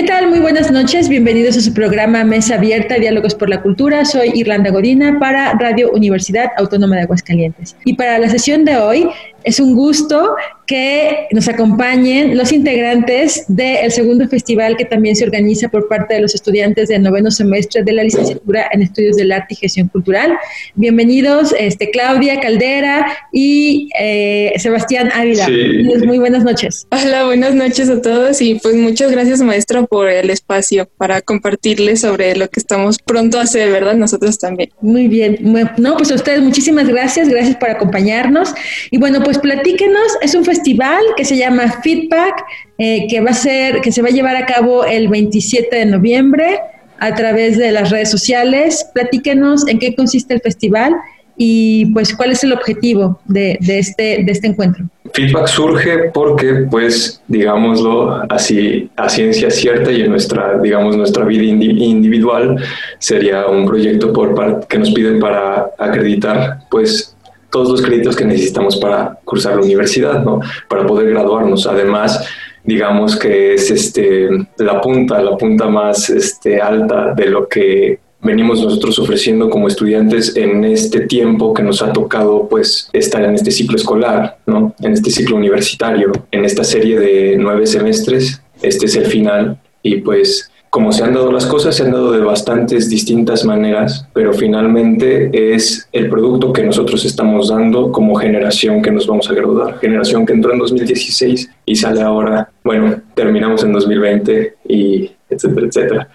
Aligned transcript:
¿Qué 0.00 0.06
tal? 0.06 0.30
Muy 0.30 0.38
buenas 0.38 0.70
noches. 0.70 1.10
Bienvenidos 1.10 1.58
a 1.58 1.60
su 1.60 1.74
programa 1.74 2.24
Mesa 2.24 2.54
Abierta, 2.54 2.94
Diálogos 2.94 3.34
por 3.34 3.50
la 3.50 3.60
Cultura. 3.60 4.06
Soy 4.06 4.32
Irlanda 4.34 4.70
Godina 4.70 5.18
para 5.18 5.52
Radio 5.52 5.92
Universidad 5.92 6.52
Autónoma 6.56 6.96
de 6.96 7.02
Aguascalientes. 7.02 7.76
Y 7.84 7.92
para 7.96 8.18
la 8.18 8.30
sesión 8.30 8.64
de 8.64 8.78
hoy 8.78 9.10
es 9.44 9.60
un 9.60 9.74
gusto 9.74 10.36
que 10.66 11.26
nos 11.32 11.48
acompañen 11.48 12.36
los 12.36 12.52
integrantes 12.52 13.44
del 13.48 13.90
segundo 13.90 14.28
festival 14.28 14.76
que 14.76 14.84
también 14.84 15.16
se 15.16 15.24
organiza 15.24 15.68
por 15.68 15.88
parte 15.88 16.14
de 16.14 16.20
los 16.20 16.34
estudiantes 16.34 16.88
del 16.88 17.02
noveno 17.02 17.30
semestre 17.32 17.82
de 17.82 17.92
la 17.92 18.04
licenciatura 18.04 18.68
en 18.70 18.82
Estudios 18.82 19.16
del 19.16 19.32
Arte 19.32 19.54
y 19.54 19.56
Gestión 19.56 19.88
Cultural. 19.88 20.38
Bienvenidos, 20.76 21.52
este, 21.58 21.90
Claudia 21.90 22.38
Caldera 22.40 23.06
y 23.32 23.88
eh, 23.98 24.52
Sebastián 24.58 25.10
Ávila. 25.12 25.46
Sí. 25.46 26.06
Muy 26.06 26.18
buenas 26.18 26.44
noches. 26.44 26.86
Hola, 26.90 27.24
buenas 27.24 27.54
noches 27.54 27.90
a 27.90 28.00
todos 28.00 28.40
y 28.40 28.54
pues 28.56 28.76
muchas 28.76 29.10
gracias 29.10 29.40
maestra 29.40 29.82
por 29.82 30.08
el 30.08 30.30
espacio 30.30 30.88
para 30.98 31.20
compartirles 31.20 32.02
sobre 32.02 32.36
lo 32.36 32.48
que 32.48 32.60
estamos 32.60 32.98
pronto 32.98 33.38
a 33.38 33.42
hacer, 33.42 33.72
¿verdad? 33.72 33.94
Nosotros 33.94 34.38
también. 34.38 34.70
Muy 34.80 35.08
bien. 35.08 35.38
No, 35.78 35.96
pues 35.96 36.12
a 36.12 36.14
ustedes 36.14 36.40
muchísimas 36.42 36.86
gracias. 36.86 37.28
Gracias 37.28 37.56
por 37.56 37.70
acompañarnos. 37.70 38.54
Y 38.90 38.98
bueno, 38.98 39.22
pues 39.22 39.29
platíquenos. 39.38 40.16
Es 40.22 40.34
un 40.34 40.44
festival 40.44 41.02
que 41.16 41.24
se 41.24 41.36
llama 41.36 41.70
Feedback, 41.82 42.44
eh, 42.78 43.06
que 43.08 43.20
va 43.20 43.30
a 43.30 43.34
ser, 43.34 43.80
que 43.80 43.92
se 43.92 44.02
va 44.02 44.08
a 44.08 44.12
llevar 44.12 44.36
a 44.36 44.46
cabo 44.46 44.84
el 44.84 45.08
27 45.08 45.74
de 45.76 45.86
noviembre 45.86 46.60
a 46.98 47.14
través 47.14 47.56
de 47.58 47.70
las 47.72 47.90
redes 47.90 48.10
sociales. 48.10 48.86
Platíquenos 48.94 49.66
en 49.68 49.78
qué 49.78 49.94
consiste 49.94 50.34
el 50.34 50.40
festival 50.40 50.94
y 51.42 51.86
pues 51.94 52.14
cuál 52.14 52.32
es 52.32 52.44
el 52.44 52.52
objetivo 52.52 53.18
de, 53.24 53.56
este, 53.66 54.22
de 54.24 54.32
este 54.32 54.46
encuentro. 54.46 54.84
Feedback 55.14 55.46
surge 55.48 56.10
porque, 56.12 56.66
pues, 56.70 57.22
digámoslo 57.26 58.22
así, 58.30 58.90
a 58.96 59.08
ciencia 59.08 59.50
cierta 59.50 59.90
y 59.90 60.02
en 60.02 60.10
nuestra, 60.10 60.58
digamos, 60.60 60.96
nuestra 60.96 61.24
vida 61.24 61.42
indi- 61.42 61.78
individual, 61.82 62.62
sería 62.98 63.46
un 63.46 63.66
proyecto 63.66 64.12
por 64.12 64.66
que 64.68 64.78
nos 64.78 64.90
piden 64.92 65.18
para 65.18 65.70
acreditar, 65.78 66.58
pues, 66.70 67.09
todos 67.50 67.68
los 67.68 67.82
créditos 67.82 68.16
que 68.16 68.24
necesitamos 68.24 68.76
para 68.76 69.18
cursar 69.24 69.56
la 69.56 69.62
universidad, 69.62 70.22
¿no? 70.22 70.40
Para 70.68 70.86
poder 70.86 71.10
graduarnos. 71.10 71.66
Además, 71.66 72.26
digamos 72.64 73.16
que 73.16 73.54
es 73.54 73.70
este, 73.70 74.28
la 74.58 74.80
punta, 74.80 75.20
la 75.20 75.36
punta 75.36 75.66
más 75.66 76.10
este, 76.10 76.60
alta 76.60 77.14
de 77.14 77.26
lo 77.26 77.48
que 77.48 77.98
venimos 78.22 78.62
nosotros 78.62 78.98
ofreciendo 78.98 79.48
como 79.48 79.68
estudiantes 79.68 80.36
en 80.36 80.64
este 80.64 81.00
tiempo 81.00 81.54
que 81.54 81.62
nos 81.62 81.82
ha 81.82 81.92
tocado 81.92 82.48
pues 82.48 82.88
estar 82.92 83.22
en 83.24 83.34
este 83.34 83.50
ciclo 83.50 83.76
escolar, 83.76 84.38
¿no? 84.46 84.74
En 84.80 84.92
este 84.92 85.10
ciclo 85.10 85.36
universitario, 85.36 86.12
en 86.30 86.44
esta 86.44 86.64
serie 86.64 86.98
de 86.98 87.36
nueve 87.38 87.66
semestres, 87.66 88.42
este 88.62 88.86
es 88.86 88.96
el 88.96 89.06
final 89.06 89.58
y 89.82 89.96
pues 89.96 90.50
como 90.70 90.92
se 90.92 91.02
han 91.02 91.14
dado 91.14 91.32
las 91.32 91.46
cosas, 91.46 91.74
se 91.74 91.82
han 91.82 91.90
dado 91.90 92.12
de 92.12 92.20
bastantes 92.20 92.88
distintas 92.88 93.44
maneras, 93.44 94.06
pero 94.14 94.32
finalmente 94.32 95.52
es 95.52 95.88
el 95.92 96.08
producto 96.08 96.52
que 96.52 96.62
nosotros 96.62 97.04
estamos 97.04 97.48
dando 97.48 97.90
como 97.90 98.14
generación 98.14 98.80
que 98.80 98.92
nos 98.92 99.08
vamos 99.08 99.28
a 99.28 99.34
graduar. 99.34 99.80
Generación 99.80 100.24
que 100.24 100.32
entró 100.32 100.52
en 100.52 100.60
2016 100.60 101.50
y 101.66 101.74
sale 101.74 102.02
ahora, 102.02 102.50
bueno, 102.62 103.02
terminamos 103.14 103.64
en 103.64 103.72
2020 103.72 104.54
y 104.68 105.10
etcétera, 105.28 105.66
etcétera. 105.66 106.08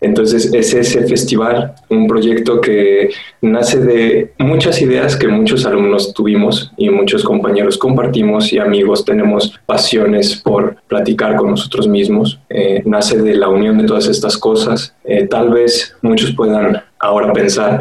Entonces 0.00 0.52
es 0.54 0.74
ese 0.74 1.06
festival, 1.06 1.74
un 1.88 2.06
proyecto 2.06 2.60
que 2.60 3.10
nace 3.40 3.80
de 3.80 4.32
muchas 4.38 4.80
ideas 4.80 5.16
que 5.16 5.26
muchos 5.26 5.66
alumnos 5.66 6.14
tuvimos 6.14 6.72
y 6.76 6.88
muchos 6.88 7.24
compañeros 7.24 7.76
compartimos 7.76 8.52
y 8.52 8.58
amigos 8.58 9.04
tenemos 9.04 9.58
pasiones 9.66 10.36
por 10.36 10.76
platicar 10.86 11.36
con 11.36 11.50
nosotros 11.50 11.88
mismos. 11.88 12.38
Eh, 12.48 12.82
nace 12.84 13.20
de 13.20 13.34
la 13.34 13.48
unión 13.48 13.78
de 13.78 13.84
todas 13.84 14.06
estas 14.06 14.38
cosas. 14.38 14.94
Eh, 15.04 15.26
tal 15.26 15.50
vez 15.50 15.96
muchos 16.00 16.32
puedan 16.32 16.80
ahora 17.00 17.32
pensar 17.32 17.80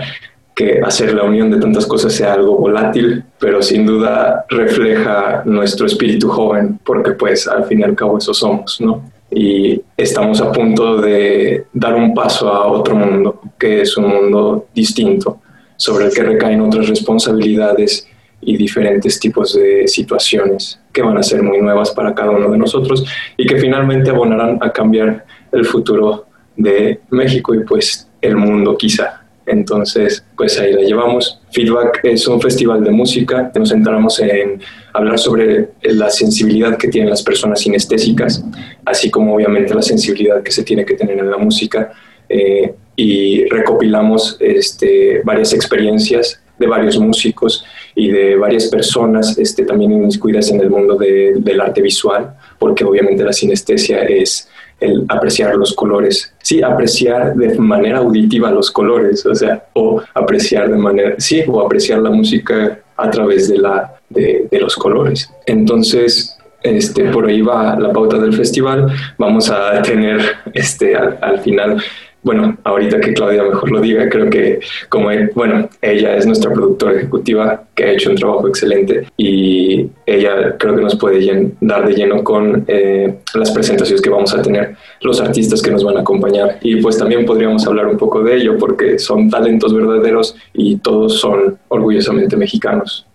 que 0.55 0.81
hacer 0.83 1.13
la 1.13 1.23
unión 1.23 1.51
de 1.51 1.59
tantas 1.59 1.85
cosas 1.85 2.13
sea 2.13 2.33
algo 2.33 2.57
volátil, 2.57 3.23
pero 3.39 3.61
sin 3.61 3.85
duda 3.85 4.43
refleja 4.49 5.43
nuestro 5.45 5.85
espíritu 5.85 6.29
joven, 6.29 6.79
porque 6.83 7.11
pues 7.11 7.47
al 7.47 7.65
fin 7.65 7.81
y 7.81 7.83
al 7.83 7.95
cabo 7.95 8.17
eso 8.17 8.33
somos, 8.33 8.81
¿no? 8.81 9.03
Y 9.29 9.81
estamos 9.95 10.41
a 10.41 10.51
punto 10.51 10.97
de 11.01 11.65
dar 11.73 11.95
un 11.95 12.13
paso 12.13 12.49
a 12.49 12.67
otro 12.67 12.95
mundo, 12.95 13.41
que 13.59 13.81
es 13.81 13.97
un 13.97 14.07
mundo 14.07 14.67
distinto, 14.73 15.39
sobre 15.75 16.05
el 16.05 16.13
que 16.13 16.23
recaen 16.23 16.61
otras 16.61 16.87
responsabilidades 16.87 18.07
y 18.41 18.55
diferentes 18.55 19.19
tipos 19.19 19.55
de 19.55 19.87
situaciones 19.87 20.79
que 20.93 21.01
van 21.01 21.17
a 21.17 21.23
ser 21.23 21.43
muy 21.43 21.59
nuevas 21.59 21.91
para 21.91 22.13
cada 22.13 22.31
uno 22.31 22.49
de 22.49 22.57
nosotros 22.57 23.05
y 23.35 23.45
que 23.45 23.57
finalmente 23.57 24.09
abonarán 24.09 24.59
a 24.61 24.71
cambiar 24.71 25.25
el 25.51 25.65
futuro 25.65 26.25
de 26.55 27.01
México 27.09 27.53
y 27.53 27.63
pues 27.63 28.09
el 28.21 28.37
mundo 28.37 28.77
quizá. 28.77 29.23
Entonces, 29.45 30.25
pues 30.35 30.59
ahí 30.59 30.73
la 30.73 30.81
llevamos. 30.81 31.36
Feedback 31.57 32.01
es 32.03 32.27
un 32.27 32.39
festival 32.39 32.83
de 32.83 32.91
música. 32.91 33.51
Nos 33.55 33.69
centramos 33.69 34.19
en 34.19 34.61
hablar 34.93 35.17
sobre 35.17 35.69
la 35.81 36.11
sensibilidad 36.11 36.77
que 36.77 36.87
tienen 36.87 37.09
las 37.09 37.23
personas 37.23 37.61
sinestésicas, 37.61 38.45
así 38.85 39.09
como 39.09 39.33
obviamente 39.33 39.73
la 39.73 39.81
sensibilidad 39.81 40.43
que 40.43 40.51
se 40.51 40.61
tiene 40.61 40.85
que 40.85 40.93
tener 40.93 41.17
en 41.17 41.31
la 41.31 41.37
música. 41.37 41.91
Eh, 42.29 42.75
y 42.95 43.45
recopilamos 43.45 44.37
este, 44.39 45.21
varias 45.23 45.51
experiencias 45.51 46.39
de 46.59 46.67
varios 46.67 46.99
músicos 46.99 47.65
y 47.95 48.11
de 48.11 48.35
varias 48.35 48.67
personas 48.67 49.35
este, 49.39 49.65
también 49.65 49.91
inmiscuidas 49.93 50.51
en 50.51 50.61
el 50.61 50.69
mundo 50.69 50.95
de, 50.95 51.37
del 51.37 51.59
arte 51.59 51.81
visual, 51.81 52.35
porque 52.59 52.83
obviamente 52.83 53.23
la 53.23 53.33
sinestesia 53.33 54.03
es 54.03 54.47
el 54.79 55.05
apreciar 55.09 55.55
los 55.55 55.73
colores. 55.73 56.33
Sí, 56.41 56.61
apreciar 56.61 57.35
de 57.35 57.57
manera 57.57 57.99
auditiva 57.99 58.51
los 58.51 58.71
colores, 58.71 59.25
o 59.25 59.35
sea, 59.35 59.65
o 59.73 60.01
apreciar 60.13 60.69
de 60.69 60.77
manera, 60.77 61.15
sí, 61.17 61.43
o 61.47 61.61
apreciar 61.61 61.99
la 61.99 62.09
música 62.09 62.79
a 62.95 63.09
través 63.09 63.49
de, 63.49 63.57
la, 63.57 63.95
de, 64.09 64.47
los 64.51 64.75
colores. 64.75 65.31
Entonces, 65.45 66.37
este, 66.61 67.05
por 67.05 67.27
ahí 67.27 67.41
va 67.41 67.79
la 67.79 67.91
pauta 67.91 68.17
del 68.17 68.33
festival. 68.33 68.91
Vamos 69.17 69.49
a 69.49 69.81
tener 69.81 70.19
este, 70.53 70.95
al 70.95 71.39
final 71.39 71.81
bueno, 72.27 72.57
ahorita 72.65 72.99
que 72.99 73.13
Claudia 73.13 73.41
mejor 73.41 73.71
lo 73.71 73.79
diga, 73.79 74.09
creo 74.09 74.29
que 74.29 74.59
como, 74.89 75.09
bueno, 75.33 75.69
ella 75.81 76.17
es 76.17 76.25
nuestra 76.25 76.51
productora 76.51 76.97
ejecutiva 76.97 77.63
que 77.73 77.85
ha 77.85 77.91
hecho 77.93 78.09
un 78.09 78.17
trabajo 78.17 78.49
excelente 78.49 79.07
y 79.15 79.89
ella 80.05 80.57
creo 80.59 80.75
que 80.75 80.81
nos 80.81 80.97
puede 80.97 81.53
dar 81.61 81.87
de 81.87 81.93
lleno 81.93 82.25
con 82.25 82.65
eh, 82.67 83.15
las 83.33 83.51
presentaciones 83.51 84.01
que 84.01 84.09
vamos 84.09 84.33
a 84.35 84.41
tener, 84.41 84.75
los 85.01 85.21
artistas 85.21 85.61
que 85.61 85.71
nos 85.71 85.85
van 85.85 85.95
a 85.95 86.01
acompañar 86.01 86.57
y 86.61 86.81
pues 86.81 86.97
también 86.97 87.25
podríamos 87.25 87.65
hablar 87.65 87.87
un 87.87 87.97
poco 87.97 88.21
de 88.21 88.35
ello 88.35 88.57
porque 88.57 88.99
son 88.99 89.29
talentos 89.29 89.73
verdaderos 89.73 90.35
y 90.51 90.75
todos 90.79 91.21
son 91.21 91.57
orgullosamente 91.69 92.35
mexicanos. 92.35 93.07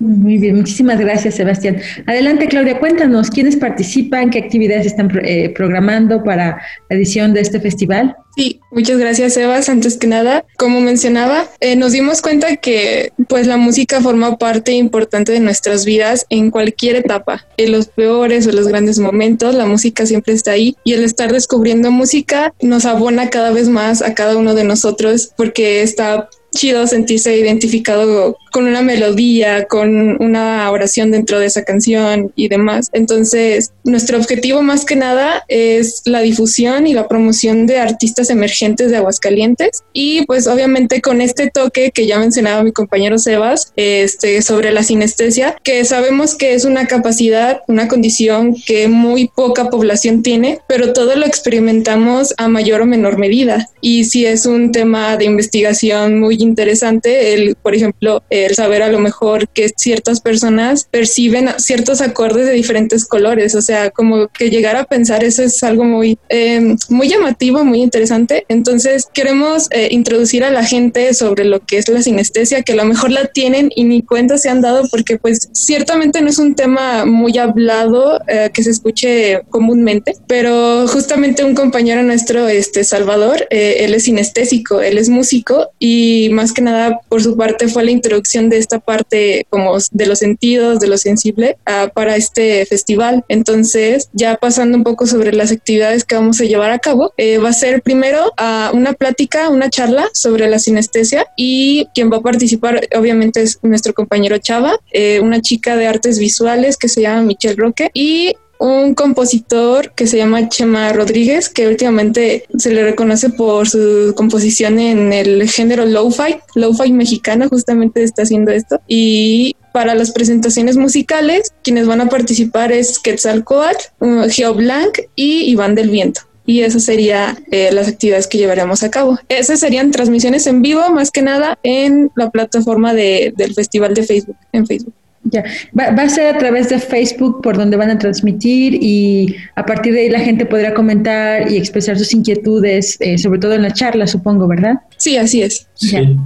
Muy 0.00 0.38
bien, 0.38 0.56
muchísimas 0.56 0.98
gracias, 0.98 1.34
Sebastián. 1.34 1.76
Adelante, 2.06 2.48
Claudia, 2.48 2.78
cuéntanos 2.78 3.28
quiénes 3.28 3.56
participan, 3.56 4.30
qué 4.30 4.38
actividades 4.38 4.86
están 4.86 5.10
eh, 5.22 5.50
programando 5.50 6.24
para 6.24 6.62
la 6.88 6.96
edición 6.96 7.34
de 7.34 7.42
este 7.42 7.60
festival. 7.60 8.16
Sí, 8.36 8.60
muchas 8.70 8.98
gracias, 8.98 9.34
Sebas. 9.34 9.68
Antes 9.68 9.96
que 9.96 10.06
nada, 10.06 10.44
como 10.56 10.80
mencionaba, 10.80 11.48
eh, 11.60 11.76
nos 11.76 11.92
dimos 11.92 12.22
cuenta 12.22 12.56
que 12.56 13.12
pues 13.28 13.46
la 13.46 13.56
música 13.56 14.00
forma 14.00 14.38
parte 14.38 14.72
importante 14.72 15.32
de 15.32 15.40
nuestras 15.40 15.84
vidas 15.84 16.26
en 16.30 16.50
cualquier 16.50 16.96
etapa. 16.96 17.46
En 17.56 17.72
los 17.72 17.88
peores 17.88 18.46
o 18.46 18.52
los 18.52 18.68
grandes 18.68 18.98
momentos, 18.98 19.54
la 19.54 19.66
música 19.66 20.06
siempre 20.06 20.34
está 20.34 20.52
ahí 20.52 20.76
y 20.84 20.92
el 20.92 21.04
estar 21.04 21.32
descubriendo 21.32 21.90
música 21.90 22.54
nos 22.60 22.84
abona 22.84 23.30
cada 23.30 23.50
vez 23.50 23.68
más 23.68 24.00
a 24.00 24.14
cada 24.14 24.36
uno 24.36 24.54
de 24.54 24.64
nosotros 24.64 25.32
porque 25.36 25.82
está 25.82 26.28
chido 26.54 26.86
sentirse 26.86 27.36
identificado 27.36 28.36
con 28.52 28.66
una 28.66 28.82
melodía, 28.82 29.66
con 29.66 30.20
una 30.22 30.70
oración 30.70 31.10
dentro 31.10 31.38
de 31.38 31.46
esa 31.46 31.64
canción 31.64 32.32
y 32.34 32.48
demás. 32.48 32.88
Entonces, 32.92 33.72
nuestro 33.84 34.18
objetivo 34.18 34.62
más 34.62 34.84
que 34.84 34.96
nada 34.96 35.44
es 35.48 36.02
la 36.04 36.20
difusión 36.20 36.86
y 36.86 36.94
la 36.94 37.08
promoción 37.08 37.66
de 37.66 37.78
artistas 37.78 38.30
emergentes 38.30 38.90
de 38.90 38.96
Aguascalientes 38.96 39.84
y 39.92 40.24
pues 40.26 40.46
obviamente 40.46 41.00
con 41.00 41.20
este 41.20 41.50
toque 41.50 41.90
que 41.92 42.06
ya 42.06 42.18
mencionaba 42.18 42.62
mi 42.62 42.72
compañero 42.72 43.18
Sebas, 43.18 43.72
este 43.76 44.42
sobre 44.42 44.72
la 44.72 44.82
sinestesia, 44.82 45.56
que 45.62 45.84
sabemos 45.84 46.34
que 46.34 46.54
es 46.54 46.64
una 46.64 46.86
capacidad, 46.86 47.60
una 47.68 47.88
condición 47.88 48.56
que 48.66 48.88
muy 48.88 49.28
poca 49.28 49.70
población 49.70 50.22
tiene, 50.22 50.58
pero 50.68 50.92
todo 50.92 51.16
lo 51.16 51.26
experimentamos 51.26 52.34
a 52.36 52.48
mayor 52.48 52.82
o 52.82 52.86
menor 52.86 53.18
medida. 53.18 53.68
Y 53.80 54.04
si 54.04 54.26
es 54.26 54.46
un 54.46 54.72
tema 54.72 55.16
de 55.16 55.24
investigación 55.24 56.18
muy 56.18 56.36
interesante, 56.42 57.34
el, 57.34 57.56
por 57.56 57.74
ejemplo, 57.74 58.22
el 58.30 58.54
saber 58.54 58.82
a 58.82 58.90
lo 58.90 58.98
mejor 58.98 59.48
que 59.48 59.70
ciertas 59.76 60.20
personas 60.20 60.86
perciben 60.90 61.48
ciertos 61.58 62.00
acordes 62.00 62.46
de 62.46 62.52
diferentes 62.52 63.04
colores, 63.04 63.54
o 63.54 63.62
sea, 63.62 63.90
como 63.90 64.28
que 64.28 64.50
llegar 64.50 64.76
a 64.76 64.84
pensar 64.84 65.24
eso 65.24 65.42
es 65.42 65.62
algo 65.62 65.84
muy, 65.84 66.18
em, 66.28 66.76
muy 66.88 67.08
llamativo, 67.08 67.64
muy 67.64 67.82
interesante. 67.82 68.44
Entonces, 68.48 69.06
queremos 69.12 69.68
eh, 69.70 69.88
introducir 69.90 70.44
a 70.44 70.50
la 70.50 70.64
gente 70.64 71.12
sobre 71.14 71.44
lo 71.44 71.60
que 71.60 71.78
es 71.78 71.88
la 71.88 72.02
sinestesia, 72.02 72.62
que 72.62 72.72
a 72.72 72.76
lo 72.76 72.84
mejor 72.84 73.10
la 73.10 73.26
tienen 73.26 73.70
y 73.74 73.84
ni 73.84 74.02
cuenta 74.02 74.38
se 74.38 74.48
han 74.48 74.60
dado 74.60 74.82
porque 74.90 75.18
pues 75.18 75.48
ciertamente 75.52 76.20
no 76.22 76.28
es 76.28 76.38
un 76.38 76.54
tema 76.54 77.04
muy 77.04 77.38
hablado 77.38 78.20
eh, 78.28 78.50
que 78.52 78.62
se 78.62 78.70
escuche 78.70 79.42
comúnmente, 79.50 80.14
pero 80.26 80.86
justamente 80.88 81.44
un 81.44 81.54
compañero 81.54 82.02
nuestro, 82.02 82.48
este 82.48 82.84
Salvador, 82.84 83.46
eh, 83.50 83.76
él 83.80 83.94
es 83.94 84.04
sinestésico, 84.04 84.80
él 84.80 84.98
es 84.98 85.08
músico 85.08 85.70
y 85.78 86.29
más 86.32 86.52
que 86.52 86.62
nada 86.62 87.00
por 87.08 87.22
su 87.22 87.36
parte 87.36 87.68
fue 87.68 87.84
la 87.84 87.90
introducción 87.90 88.48
de 88.48 88.58
esta 88.58 88.78
parte 88.78 89.46
como 89.50 89.76
de 89.90 90.06
los 90.06 90.18
sentidos, 90.18 90.80
de 90.80 90.88
lo 90.88 90.98
sensible 90.98 91.56
uh, 91.66 91.90
para 91.90 92.16
este 92.16 92.64
festival. 92.66 93.24
Entonces, 93.28 94.08
ya 94.12 94.36
pasando 94.36 94.76
un 94.76 94.84
poco 94.84 95.06
sobre 95.06 95.32
las 95.32 95.52
actividades 95.52 96.04
que 96.04 96.14
vamos 96.14 96.40
a 96.40 96.44
llevar 96.44 96.70
a 96.70 96.78
cabo, 96.78 97.12
eh, 97.16 97.38
va 97.38 97.50
a 97.50 97.52
ser 97.52 97.82
primero 97.82 98.32
uh, 98.38 98.76
una 98.76 98.92
plática, 98.92 99.48
una 99.48 99.70
charla 99.70 100.08
sobre 100.12 100.48
la 100.48 100.58
sinestesia 100.58 101.26
y 101.36 101.86
quien 101.94 102.10
va 102.10 102.18
a 102.18 102.22
participar 102.22 102.80
obviamente 102.96 103.42
es 103.42 103.58
nuestro 103.62 103.94
compañero 103.94 104.38
Chava, 104.38 104.78
eh, 104.92 105.20
una 105.20 105.40
chica 105.40 105.76
de 105.76 105.86
artes 105.86 106.18
visuales 106.18 106.76
que 106.76 106.88
se 106.88 107.02
llama 107.02 107.22
Michelle 107.22 107.56
Roque 107.56 107.90
y 107.94 108.34
un 108.60 108.94
compositor 108.94 109.92
que 109.92 110.06
se 110.06 110.18
llama 110.18 110.48
Chema 110.50 110.92
Rodríguez, 110.92 111.48
que 111.48 111.66
últimamente 111.66 112.44
se 112.58 112.70
le 112.72 112.84
reconoce 112.84 113.30
por 113.30 113.66
su 113.66 114.12
composición 114.14 114.78
en 114.78 115.14
el 115.14 115.48
género 115.48 115.86
lo-fi, 115.86 116.36
lo-fi 116.54 116.92
mexicano, 116.92 117.48
justamente 117.48 118.02
está 118.02 118.22
haciendo 118.22 118.52
esto. 118.52 118.78
Y 118.86 119.56
para 119.72 119.94
las 119.94 120.12
presentaciones 120.12 120.76
musicales, 120.76 121.54
quienes 121.62 121.86
van 121.86 122.02
a 122.02 122.10
participar 122.10 122.70
es 122.70 122.98
Quetzalcoatl, 122.98 124.28
Geo 124.28 124.52
Blanc 124.52 124.98
y 125.16 125.50
Iván 125.50 125.74
del 125.74 125.88
Viento. 125.88 126.20
Y 126.44 126.60
esas 126.60 126.84
serían 126.84 127.42
eh, 127.50 127.70
las 127.72 127.88
actividades 127.88 128.26
que 128.26 128.36
llevaremos 128.36 128.82
a 128.82 128.90
cabo. 128.90 129.18
Esas 129.30 129.60
serían 129.60 129.90
transmisiones 129.90 130.46
en 130.46 130.60
vivo, 130.60 130.82
más 130.90 131.10
que 131.10 131.22
nada 131.22 131.58
en 131.62 132.10
la 132.14 132.28
plataforma 132.28 132.92
de, 132.92 133.32
del 133.36 133.54
festival 133.54 133.94
de 133.94 134.02
Facebook, 134.02 134.36
en 134.52 134.66
Facebook. 134.66 134.92
Ya, 135.24 135.44
va, 135.78 135.90
va, 135.90 136.04
a 136.04 136.08
ser 136.08 136.34
a 136.34 136.38
través 136.38 136.70
de 136.70 136.78
Facebook 136.78 137.42
por 137.42 137.58
donde 137.58 137.76
van 137.76 137.90
a 137.90 137.98
transmitir 137.98 138.78
y 138.80 139.36
a 139.54 139.66
partir 139.66 139.92
de 139.92 140.00
ahí 140.00 140.08
la 140.08 140.20
gente 140.20 140.46
podrá 140.46 140.72
comentar 140.72 141.50
y 141.50 141.58
expresar 141.58 141.98
sus 141.98 142.14
inquietudes, 142.14 142.96
eh, 143.00 143.18
sobre 143.18 143.38
todo 143.38 143.52
en 143.52 143.62
la 143.62 143.70
charla, 143.70 144.06
supongo, 144.06 144.48
¿verdad? 144.48 144.76
Sí, 144.96 145.18
así 145.18 145.42
es. 145.42 145.68
Sí. 145.74 146.16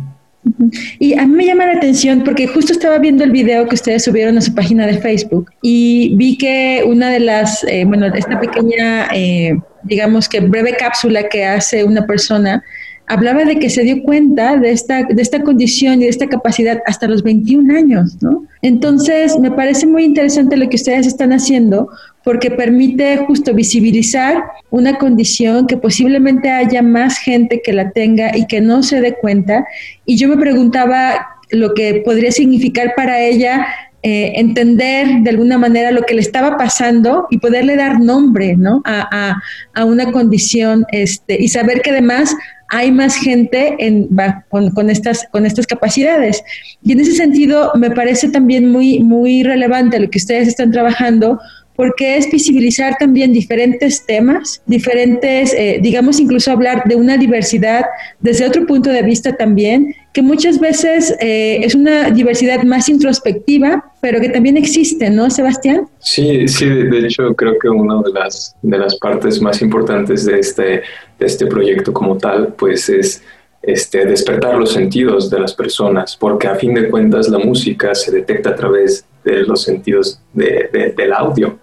Y 0.99 1.15
a 1.19 1.27
mí 1.27 1.35
me 1.35 1.47
llama 1.47 1.67
la 1.67 1.73
atención 1.73 2.23
porque 2.23 2.47
justo 2.47 2.73
estaba 2.73 2.99
viendo 2.99 3.25
el 3.25 3.31
video 3.31 3.67
que 3.67 3.75
ustedes 3.75 4.05
subieron 4.05 4.39
a 4.39 4.41
su 4.41 4.55
página 4.55 4.87
de 4.87 4.99
Facebook 4.99 5.51
y 5.63 6.15
vi 6.17 6.37
que 6.37 6.83
una 6.87 7.11
de 7.11 7.21
las, 7.21 7.65
eh, 7.65 7.85
bueno, 7.87 8.07
esta 8.07 8.39
pequeña, 8.39 9.09
eh, 9.13 9.59
digamos 9.85 10.29
que 10.29 10.41
breve 10.41 10.77
cápsula 10.77 11.29
que 11.29 11.45
hace 11.45 11.83
una 11.85 12.07
persona, 12.07 12.63
hablaba 13.07 13.45
de 13.45 13.59
que 13.59 13.69
se 13.69 13.83
dio 13.83 14.03
cuenta 14.03 14.57
de 14.57 14.71
esta, 14.71 15.03
de 15.03 15.21
esta 15.21 15.43
condición 15.43 16.01
y 16.01 16.05
de 16.05 16.11
esta 16.11 16.27
capacidad 16.27 16.81
hasta 16.87 17.07
los 17.07 17.23
21 17.23 17.77
años, 17.77 18.17
¿no? 18.23 18.47
Entonces, 18.63 19.39
me 19.39 19.51
parece 19.51 19.87
muy 19.87 20.05
interesante 20.05 20.57
lo 20.57 20.69
que 20.69 20.77
ustedes 20.77 21.07
están 21.07 21.33
haciendo 21.33 21.91
porque 22.25 22.51
permite 22.51 23.19
justo 23.19 23.53
visibilizar 23.53 24.43
una 24.71 24.97
condición 24.97 25.67
que 25.67 25.77
posiblemente 25.77 26.51
haya 26.51 26.81
más 26.83 27.19
gente 27.19 27.61
que 27.63 27.75
la 27.75 27.91
tenga 27.91 28.37
y 28.37 28.47
que 28.47 28.63
no 28.63 28.83
se 28.83 29.01
dé 29.03 29.15
cuenta. 29.15 29.67
Y 30.07 30.17
yo 30.17 30.29
me 30.29 30.39
preguntaba 30.39 31.27
lo 31.51 31.75
que 31.75 32.03
podría 32.05 32.33
significar 32.33 32.95
para 32.97 33.21
ella 33.21 33.67
eh, 34.07 34.39
entender 34.39 35.07
de 35.23 35.31
alguna 35.31 35.57
manera 35.57 35.91
lo 35.91 36.03
que 36.03 36.15
le 36.15 36.21
estaba 36.21 36.59
pasando 36.59 37.27
y 37.31 37.39
poderle 37.39 37.75
dar 37.75 38.01
nombre 38.01 38.55
¿no? 38.55 38.83
a, 38.85 39.09
a, 39.11 39.43
a 39.73 39.85
una 39.87 40.13
condición 40.13 40.85
este, 40.93 41.43
y 41.43 41.49
saber 41.49 41.81
que 41.81 41.91
además 41.91 42.37
hay 42.75 42.91
más 42.91 43.15
gente 43.15 43.77
en, 43.79 44.09
con, 44.49 44.71
con, 44.71 44.91
estas, 44.91 45.29
con 45.31 45.47
estas 45.47 45.65
capacidades. 45.65 46.43
Y 46.83 46.93
en 46.93 47.01
ese 47.01 47.13
sentido 47.13 47.71
me 47.77 47.91
parece 47.91 48.29
también 48.29 48.69
muy, 48.71 48.99
muy 48.99 49.45
relevante 49.45 50.01
lo 50.01 50.11
que 50.11 50.19
ustedes 50.19 50.49
están 50.49 50.73
trabajando 50.73 51.39
porque 51.77 52.17
es 52.17 52.31
visibilizar 52.31 52.97
también 52.99 53.33
diferentes 53.33 54.05
temas, 54.07 54.61
diferentes, 54.67 55.53
eh, 55.55 55.79
digamos, 55.81 56.19
incluso 56.19 56.51
hablar 56.51 56.85
de 56.85 56.97
una 56.97 57.17
diversidad 57.17 57.85
desde 58.21 58.47
otro 58.47 58.67
punto 58.67 58.91
de 58.91 59.03
vista 59.03 59.37
también, 59.37 59.95
que 60.15 60.23
muchas 60.23 60.61
veces 60.61 61.13
eh, 61.21 61.59
es 61.65 61.75
una 61.75 62.09
diversidad 62.09 62.63
más 62.63 62.89
introspectiva, 62.89 63.93
pero 64.01 64.21
que 64.21 64.29
también 64.29 64.57
existe, 64.57 65.11
¿no, 65.11 65.29
Sebastián? 65.29 65.89
Sí, 65.99 66.47
sí, 66.47 66.67
de 66.67 66.99
hecho 67.01 67.35
creo 67.35 67.59
que 67.59 67.69
una 67.69 68.01
de 68.01 68.13
las, 68.13 68.55
de 68.63 68.79
las 68.79 68.97
partes 68.97 69.43
más 69.43 69.61
importantes 69.61 70.25
de 70.25 70.39
este, 70.39 70.83
de 71.19 71.27
este 71.27 71.47
proyecto 71.47 71.93
como 71.93 72.17
tal, 72.17 72.55
pues 72.57 72.89
es 72.89 73.25
este, 73.61 74.07
despertar 74.07 74.55
los 74.57 74.73
sentidos 74.73 75.29
de 75.31 75.41
las 75.41 75.53
personas, 75.53 76.17
porque 76.17 76.47
a 76.47 76.55
fin 76.55 76.75
de 76.75 76.89
cuentas 76.89 77.29
la 77.29 77.41
música 77.41 77.93
se 77.93 78.13
detecta 78.13 78.51
a 78.51 78.55
través 78.55 79.05
de 79.25 79.43
los 79.43 79.63
sentidos 79.63 80.21
de, 80.33 80.71
de, 80.73 80.95
del 80.97 81.13
audio. 81.13 81.59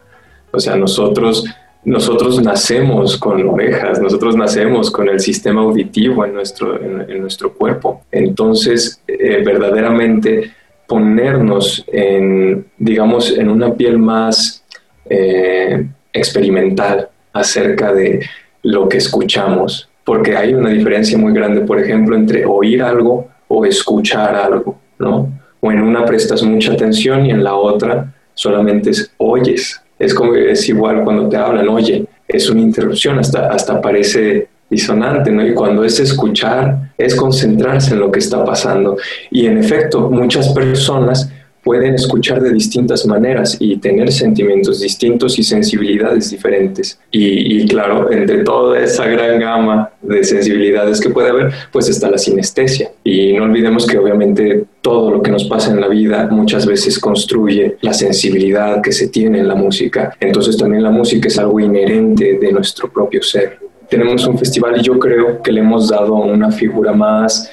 O 0.51 0.59
sea, 0.59 0.75
nosotros, 0.75 1.45
nosotros 1.83 2.41
nacemos 2.41 3.17
con 3.17 3.47
orejas, 3.47 3.99
nosotros 3.99 4.35
nacemos 4.35 4.91
con 4.91 5.09
el 5.09 5.19
sistema 5.19 5.61
auditivo 5.61 6.25
en 6.25 6.33
nuestro, 6.33 6.79
en, 6.79 7.19
nuestro 7.19 7.53
cuerpo. 7.53 8.03
Entonces, 8.11 9.01
eh, 9.07 9.41
verdaderamente 9.43 10.51
ponernos 10.87 11.83
en, 11.91 12.65
digamos, 12.77 13.35
en 13.35 13.49
una 13.49 13.73
piel 13.73 13.97
más 13.97 14.63
eh, 15.09 15.87
experimental 16.13 17.09
acerca 17.33 17.93
de 17.93 18.25
lo 18.63 18.87
que 18.87 18.97
escuchamos, 18.97 19.89
porque 20.03 20.35
hay 20.35 20.53
una 20.53 20.69
diferencia 20.69 21.17
muy 21.17 21.33
grande, 21.33 21.61
por 21.61 21.79
ejemplo, 21.79 22.15
entre 22.15 22.45
oír 22.45 22.83
algo 22.83 23.29
o 23.47 23.65
escuchar 23.65 24.35
algo, 24.35 24.79
¿no? 24.99 25.31
O 25.59 25.71
en 25.71 25.81
una 25.81 26.05
prestas 26.05 26.43
mucha 26.43 26.73
atención 26.73 27.25
y 27.25 27.31
en 27.31 27.43
la 27.43 27.55
otra 27.55 28.13
solamente 28.33 28.91
es 28.91 29.13
oyes. 29.17 29.81
Es 30.01 30.13
como 30.13 30.35
es 30.35 30.67
igual 30.67 31.03
cuando 31.03 31.29
te 31.29 31.37
hablan, 31.37 31.67
oye, 31.69 32.05
es 32.27 32.49
una 32.49 32.61
interrupción, 32.61 33.19
hasta, 33.19 33.47
hasta 33.49 33.79
parece 33.81 34.47
disonante, 34.69 35.31
¿no? 35.31 35.45
Y 35.45 35.53
cuando 35.53 35.83
es 35.83 35.99
escuchar, 35.99 36.93
es 36.97 37.13
concentrarse 37.15 37.93
en 37.93 37.99
lo 37.99 38.11
que 38.11 38.19
está 38.19 38.43
pasando. 38.43 38.97
Y 39.29 39.45
en 39.45 39.57
efecto, 39.57 40.09
muchas 40.09 40.49
personas 40.49 41.29
pueden 41.63 41.93
escuchar 41.93 42.41
de 42.41 42.51
distintas 42.51 43.05
maneras 43.05 43.57
y 43.59 43.77
tener 43.77 44.11
sentimientos 44.11 44.79
distintos 44.79 45.37
y 45.37 45.43
sensibilidades 45.43 46.31
diferentes. 46.31 46.99
Y, 47.11 47.61
y, 47.61 47.67
claro, 47.67 48.11
entre 48.11 48.43
toda 48.43 48.79
esa 48.79 49.05
gran 49.05 49.39
gama 49.39 49.91
de 50.01 50.23
sensibilidades 50.23 50.99
que 50.99 51.09
puede 51.09 51.29
haber, 51.29 51.51
pues 51.71 51.89
está 51.89 52.09
la 52.09 52.17
sinestesia. 52.17 52.91
Y 53.03 53.33
no 53.33 53.43
olvidemos 53.43 53.85
que 53.85 53.97
obviamente 53.97 54.65
todo 54.81 55.11
lo 55.11 55.21
que 55.21 55.31
nos 55.31 55.43
pasa 55.45 55.71
en 55.71 55.79
la 55.79 55.87
vida 55.87 56.27
muchas 56.31 56.65
veces 56.65 56.97
construye 56.99 57.77
la 57.81 57.93
sensibilidad 57.93 58.81
que 58.81 58.91
se 58.91 59.07
tiene 59.09 59.39
en 59.39 59.47
la 59.47 59.55
música. 59.55 60.15
Entonces 60.19 60.57
también 60.57 60.83
la 60.83 60.91
música 60.91 61.27
es 61.27 61.37
algo 61.37 61.59
inherente 61.59 62.37
de 62.39 62.51
nuestro 62.51 62.91
propio 62.91 63.21
ser. 63.21 63.59
Tenemos 63.89 64.25
un 64.25 64.37
festival 64.37 64.79
y 64.79 64.83
yo 64.83 64.97
creo 64.97 65.41
que 65.41 65.51
le 65.51 65.59
hemos 65.59 65.89
dado 65.89 66.15
una 66.15 66.49
figura 66.49 66.93
más, 66.93 67.51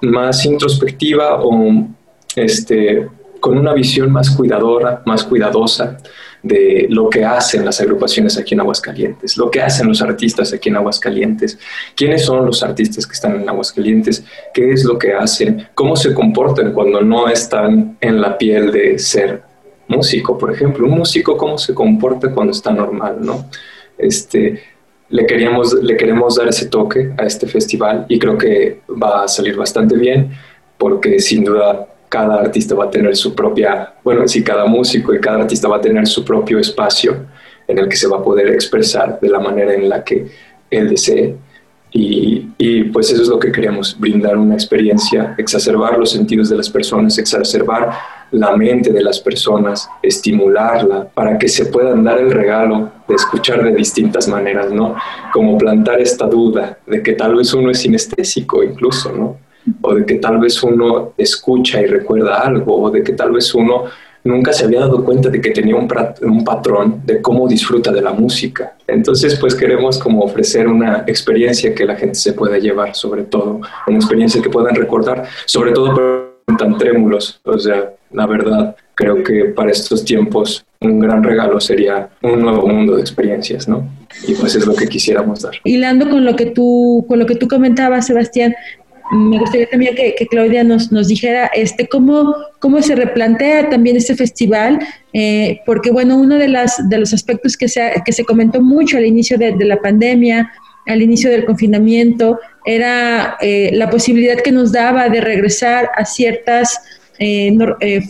más 0.00 0.44
introspectiva 0.46 1.40
o 1.42 1.86
este, 2.34 3.06
con 3.40 3.56
una 3.58 3.72
visión 3.72 4.10
más 4.10 4.30
cuidadora, 4.30 5.02
más 5.06 5.24
cuidadosa 5.24 5.98
de 6.42 6.86
lo 6.88 7.10
que 7.10 7.24
hacen 7.24 7.64
las 7.64 7.80
agrupaciones 7.80 8.38
aquí 8.38 8.54
en 8.54 8.60
Aguascalientes, 8.60 9.36
lo 9.36 9.50
que 9.50 9.60
hacen 9.60 9.88
los 9.88 10.00
artistas 10.02 10.52
aquí 10.52 10.68
en 10.68 10.76
Aguascalientes, 10.76 11.58
quiénes 11.96 12.24
son 12.24 12.46
los 12.46 12.62
artistas 12.62 13.06
que 13.06 13.14
están 13.14 13.40
en 13.40 13.48
Aguascalientes, 13.48 14.24
qué 14.54 14.72
es 14.72 14.84
lo 14.84 14.98
que 14.98 15.12
hacen, 15.12 15.68
cómo 15.74 15.96
se 15.96 16.14
comportan 16.14 16.72
cuando 16.72 17.00
no 17.00 17.28
están 17.28 17.96
en 18.00 18.20
la 18.20 18.38
piel 18.38 18.70
de 18.70 18.98
ser 18.98 19.42
músico, 19.88 20.38
por 20.38 20.52
ejemplo, 20.52 20.86
un 20.86 20.98
músico 20.98 21.36
cómo 21.36 21.58
se 21.58 21.74
comporta 21.74 22.30
cuando 22.30 22.52
está 22.52 22.70
normal, 22.70 23.18
¿no? 23.20 23.46
Este, 23.96 24.62
le, 25.08 25.26
queríamos, 25.26 25.74
le 25.74 25.96
queremos 25.96 26.36
dar 26.36 26.48
ese 26.48 26.66
toque 26.66 27.12
a 27.16 27.24
este 27.24 27.46
festival 27.46 28.06
y 28.08 28.18
creo 28.18 28.36
que 28.36 28.82
va 29.02 29.24
a 29.24 29.28
salir 29.28 29.56
bastante 29.56 29.96
bien 29.96 30.30
porque 30.76 31.18
sin 31.18 31.42
duda 31.42 31.88
cada 32.08 32.40
artista 32.40 32.74
va 32.74 32.84
a 32.84 32.90
tener 32.90 33.16
su 33.16 33.34
propia, 33.34 33.94
bueno, 34.02 34.26
sí, 34.26 34.42
cada 34.42 34.66
músico 34.66 35.14
y 35.14 35.20
cada 35.20 35.42
artista 35.42 35.68
va 35.68 35.76
a 35.76 35.80
tener 35.80 36.06
su 36.06 36.24
propio 36.24 36.58
espacio 36.58 37.26
en 37.66 37.78
el 37.78 37.88
que 37.88 37.96
se 37.96 38.08
va 38.08 38.18
a 38.18 38.22
poder 38.22 38.48
expresar 38.48 39.20
de 39.20 39.28
la 39.28 39.38
manera 39.38 39.74
en 39.74 39.88
la 39.88 40.02
que 40.02 40.26
él 40.70 40.88
desee. 40.88 41.36
Y, 41.90 42.84
pues 42.92 43.10
eso 43.10 43.22
es 43.22 43.28
lo 43.28 43.38
que 43.38 43.50
queremos, 43.50 43.98
brindar 43.98 44.36
una 44.36 44.54
experiencia, 44.54 45.34
exacerbar 45.38 45.98
los 45.98 46.10
sentidos 46.10 46.50
de 46.50 46.56
las 46.56 46.68
personas, 46.68 47.16
exacerbar 47.18 47.90
la 48.30 48.54
mente 48.56 48.92
de 48.92 49.02
las 49.02 49.18
personas, 49.20 49.88
estimularla 50.02 51.08
para 51.08 51.38
que 51.38 51.48
se 51.48 51.66
puedan 51.66 52.04
dar 52.04 52.18
el 52.18 52.30
regalo 52.30 52.92
de 53.08 53.14
escuchar 53.14 53.64
de 53.64 53.74
distintas 53.74 54.28
maneras, 54.28 54.70
¿no? 54.70 54.96
Como 55.32 55.56
plantar 55.56 56.00
esta 56.00 56.26
duda 56.26 56.78
de 56.86 57.02
que 57.02 57.12
tal 57.12 57.36
vez 57.36 57.54
uno 57.54 57.70
es 57.70 57.78
sinestésico 57.78 58.62
incluso, 58.62 59.10
¿no? 59.12 59.47
O 59.80 59.94
de 59.94 60.06
que 60.06 60.16
tal 60.16 60.38
vez 60.38 60.62
uno 60.62 61.12
escucha 61.16 61.80
y 61.80 61.86
recuerda 61.86 62.40
algo, 62.40 62.82
o 62.82 62.90
de 62.90 63.02
que 63.02 63.12
tal 63.12 63.32
vez 63.32 63.54
uno 63.54 63.84
nunca 64.24 64.52
se 64.52 64.64
había 64.64 64.80
dado 64.80 65.04
cuenta 65.04 65.28
de 65.30 65.40
que 65.40 65.50
tenía 65.50 65.76
un, 65.76 65.88
patrón 66.44 67.02
de 67.04 67.20
cómo 67.22 67.48
disfruta 67.48 67.90
de 67.92 68.02
la 68.02 68.12
música. 68.12 68.74
Entonces, 68.86 69.36
pues 69.36 69.54
queremos 69.54 69.98
como 69.98 70.22
ofrecer 70.22 70.68
una 70.68 71.04
experiencia 71.06 71.74
que 71.74 71.84
la 71.84 71.96
gente 71.96 72.16
se 72.16 72.32
pueda 72.32 72.58
llevar, 72.58 72.94
sobre 72.94 73.22
todo, 73.22 73.60
una 73.86 73.96
experiencia 73.96 74.42
que 74.42 74.50
puedan 74.50 74.74
recordar, 74.74 75.24
sobre 75.46 75.72
todo 75.72 76.28
tan 76.58 76.78
trémulos. 76.78 77.40
O 77.44 77.58
sea, 77.58 77.92
la 78.12 78.26
verdad, 78.26 78.76
creo 78.94 79.22
que 79.22 79.46
para 79.46 79.70
estos 79.70 80.04
tiempos 80.04 80.64
un 80.80 81.00
gran 81.00 81.24
regalo 81.24 81.60
sería 81.60 82.08
un 82.22 82.40
nuevo 82.40 82.66
mundo 82.66 82.96
de 82.96 83.00
experiencias, 83.00 83.68
¿no? 83.68 83.88
Y 84.26 84.34
pues 84.34 84.54
es 84.54 84.66
lo 84.66 84.74
que 84.74 84.86
quisiéramos 84.86 85.42
dar. 85.42 85.54
Hilando 85.64 86.08
con 86.08 86.24
lo 86.24 86.36
que 86.36 86.46
tú, 86.46 87.04
con 87.08 87.18
lo 87.18 87.26
que 87.26 87.34
tú 87.34 87.48
comentabas, 87.48 88.06
Sebastián, 88.06 88.54
me 89.10 89.38
gustaría 89.38 89.68
también 89.68 89.94
que, 89.94 90.26
Claudia 90.26 90.64
nos, 90.64 90.92
nos 90.92 91.08
dijera 91.08 91.46
este 91.54 91.88
cómo, 91.88 92.34
cómo 92.58 92.82
se 92.82 92.94
replantea 92.94 93.70
también 93.70 93.96
este 93.96 94.14
festival, 94.14 94.78
eh, 95.12 95.60
porque 95.64 95.90
bueno, 95.90 96.18
uno 96.18 96.36
de, 96.36 96.48
las, 96.48 96.88
de 96.88 96.98
los 96.98 97.14
aspectos 97.14 97.56
que 97.56 97.68
se, 97.68 97.92
que 98.04 98.12
se 98.12 98.24
comentó 98.24 98.60
mucho 98.60 98.98
al 98.98 99.06
inicio 99.06 99.38
de, 99.38 99.54
la 99.64 99.80
pandemia, 99.80 100.52
al 100.86 101.02
inicio 101.02 101.30
del 101.30 101.44
confinamiento, 101.44 102.38
era 102.64 103.36
eh, 103.40 103.70
la 103.72 103.88
posibilidad 103.88 104.40
que 104.40 104.52
nos 104.52 104.72
daba 104.72 105.08
de 105.08 105.20
regresar 105.20 105.90
a 105.96 106.04
ciertas 106.04 106.80
eh, 107.18 107.56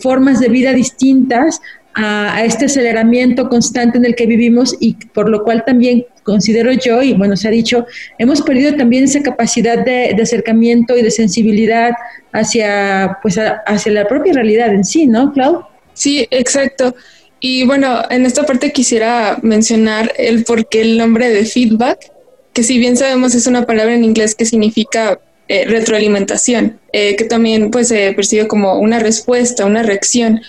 formas 0.01 0.39
de 0.39 0.49
vida 0.49 0.73
distintas, 0.73 1.61
a, 1.95 2.43
este 2.43 2.65
aceleramiento 2.65 3.49
constante 3.49 3.97
en 3.97 4.05
el 4.05 4.15
que 4.15 4.25
vivimos 4.25 4.75
y 4.79 4.95
por 5.13 5.29
lo 5.29 5.43
cual 5.43 5.63
también 5.65 6.05
considero 6.29 6.71
yo, 6.71 7.01
y 7.01 7.13
bueno, 7.13 7.35
se 7.35 7.47
ha 7.47 7.51
dicho, 7.51 7.85
hemos 8.17 8.41
perdido 8.41 8.75
también 8.75 9.03
esa 9.03 9.21
capacidad 9.21 9.83
de, 9.83 10.15
acercamiento 10.21 10.97
y 10.97 11.01
de 11.01 11.11
sensibilidad 11.11 11.91
hacia, 12.31 13.17
pues, 13.21 13.37
hacia 13.65 13.91
la 13.91 14.07
propia 14.07 14.33
realidad 14.33 14.73
en 14.73 14.85
sí, 14.85 15.07
¿no, 15.07 15.33
Clau? 15.33 15.63
Sí, 15.93 16.27
exacto. 16.31 16.95
Y 17.39 17.65
bueno, 17.65 18.01
en 18.09 18.25
esta 18.25 18.43
parte 18.43 18.71
quisiera 18.71 19.39
mencionar 19.41 20.13
el 20.17 20.43
por 20.43 20.67
qué 20.67 20.81
el 20.81 20.97
nombre 20.97 21.29
de 21.29 21.45
feedback, 21.45 22.11
que 22.53 22.63
si 22.63 22.77
bien 22.77 22.97
sabemos 22.97 23.33
es 23.35 23.47
una 23.47 23.65
palabra 23.65 23.95
en 23.95 24.03
inglés 24.03 24.35
que 24.35 24.45
significa 24.45 25.19
eh, 25.47 25.65
retroalimentación, 25.65 26.79
eh, 26.93 27.15
que 27.15 27.23
también 27.23 27.71
pues 27.71 27.87
se 27.87 28.13
percibe 28.13 28.47
como 28.47 28.79
una 28.79 28.99
respuesta, 28.99 29.65
una 29.65 29.83
reacción. 29.83 30.41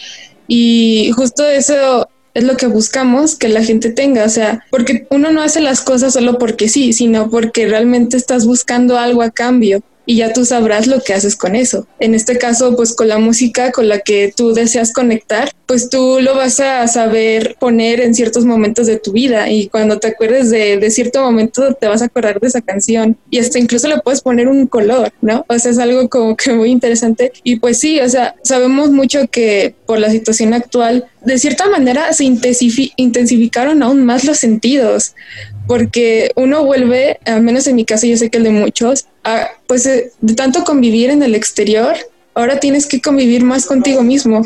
Y 0.47 1.11
justo 1.17 1.49
eso 1.49 2.09
es 2.35 2.45
lo 2.45 2.57
que 2.57 2.67
buscamos 2.67 3.37
que 3.37 3.49
la 3.49 3.65
gente 3.65 3.91
tenga, 3.91 4.25
o 4.25 4.29
sea, 4.29 4.65
porque 4.71 5.07
uno 5.11 5.33
no 5.33 5.43
hace 5.43 5.61
las 5.61 5.81
cosas 5.81 6.13
solo 6.13 6.39
porque 6.39 6.69
sí, 6.69 6.93
sino 6.93 7.31
porque 7.31 7.67
realmente 7.67 8.17
estás 8.17 8.47
buscando 8.47 8.99
algo 8.99 9.23
a 9.23 9.31
cambio 9.31 9.83
y 10.11 10.17
ya 10.17 10.33
tú 10.33 10.45
sabrás 10.45 10.89
lo 10.89 11.01
que 11.03 11.15
haces 11.15 11.37
con 11.37 11.55
eso. 11.55 11.87
En 12.01 12.17
este 12.17 12.37
caso, 12.37 12.75
pues 12.75 12.95
con 12.95 13.07
la 13.07 13.19
música 13.19 13.71
con 13.71 13.89
la 13.89 14.01
que 14.01 14.35
tú 14.37 14.53
deseas 14.53 14.93
conectar, 14.93 15.53
pues 15.67 15.89
tú 15.89 16.19
lo 16.21 16.35
vas 16.35 16.59
a 16.59 16.89
saber 16.89 17.55
poner 17.61 18.01
en 18.01 18.13
ciertos 18.17 18.45
momentos 18.45 18.89
de 18.89 18.99
tu 18.99 19.13
vida 19.13 19.49
y 19.49 19.69
cuando 19.69 20.01
te 20.01 20.09
acuerdes 20.09 20.51
de, 20.51 20.91
cierto 20.91 21.23
momento 21.23 21.75
te 21.75 21.87
vas 21.87 22.03
a 22.03 22.07
acordar 22.07 22.41
de 22.41 22.49
esa 22.49 22.61
canción 22.61 23.17
y 23.31 23.39
hasta 23.39 23.61
incluso 23.61 23.87
le 23.87 23.99
puedes 23.99 24.21
poner 24.21 24.49
un 24.49 24.67
color, 24.67 25.13
¿no? 25.21 25.45
O 25.47 25.57
sea, 25.61 25.71
es 25.71 25.79
algo 25.79 26.09
como 26.09 26.35
que 26.37 26.55
muy 26.55 26.71
interesante 26.71 27.31
y 27.45 27.61
pues 27.61 27.79
sí, 27.79 28.01
o 28.01 28.09
sea, 28.09 28.35
sabemos 28.43 28.91
mucho 28.91 29.29
que 29.31 29.77
por 29.87 30.01
la 30.01 30.11
situación 30.11 30.55
actual, 30.55 31.07
de 31.25 31.39
cierta 31.39 31.71
manera 31.71 32.13
se 32.15 32.25
intensificaron 32.25 33.85
aún 33.85 34.05
más 34.05 34.25
los 34.25 34.39
sentidos 34.39 35.15
porque 35.71 36.33
uno 36.35 36.65
vuelve, 36.65 37.21
al 37.25 37.43
menos 37.43 37.69
en 37.69 37.77
mi 37.77 37.85
caso, 37.85 38.05
yo 38.05 38.17
sé 38.17 38.29
que 38.29 38.39
el 38.39 38.43
de 38.45 38.51
muchos, 38.51 39.07
a, 39.23 39.51
pues 39.69 39.87
eh, 39.87 40.11
de 40.21 40.35
tanto 40.35 40.65
convivir 40.65 41.11
en 41.11 41.23
el 41.23 41.37
exterior, 41.37 41.95
ahora 42.35 42.59
tienes 42.59 42.87
que 42.87 43.01
convivir 43.01 43.45
más 43.45 43.67
contigo 43.67 44.03
mismo 44.03 44.45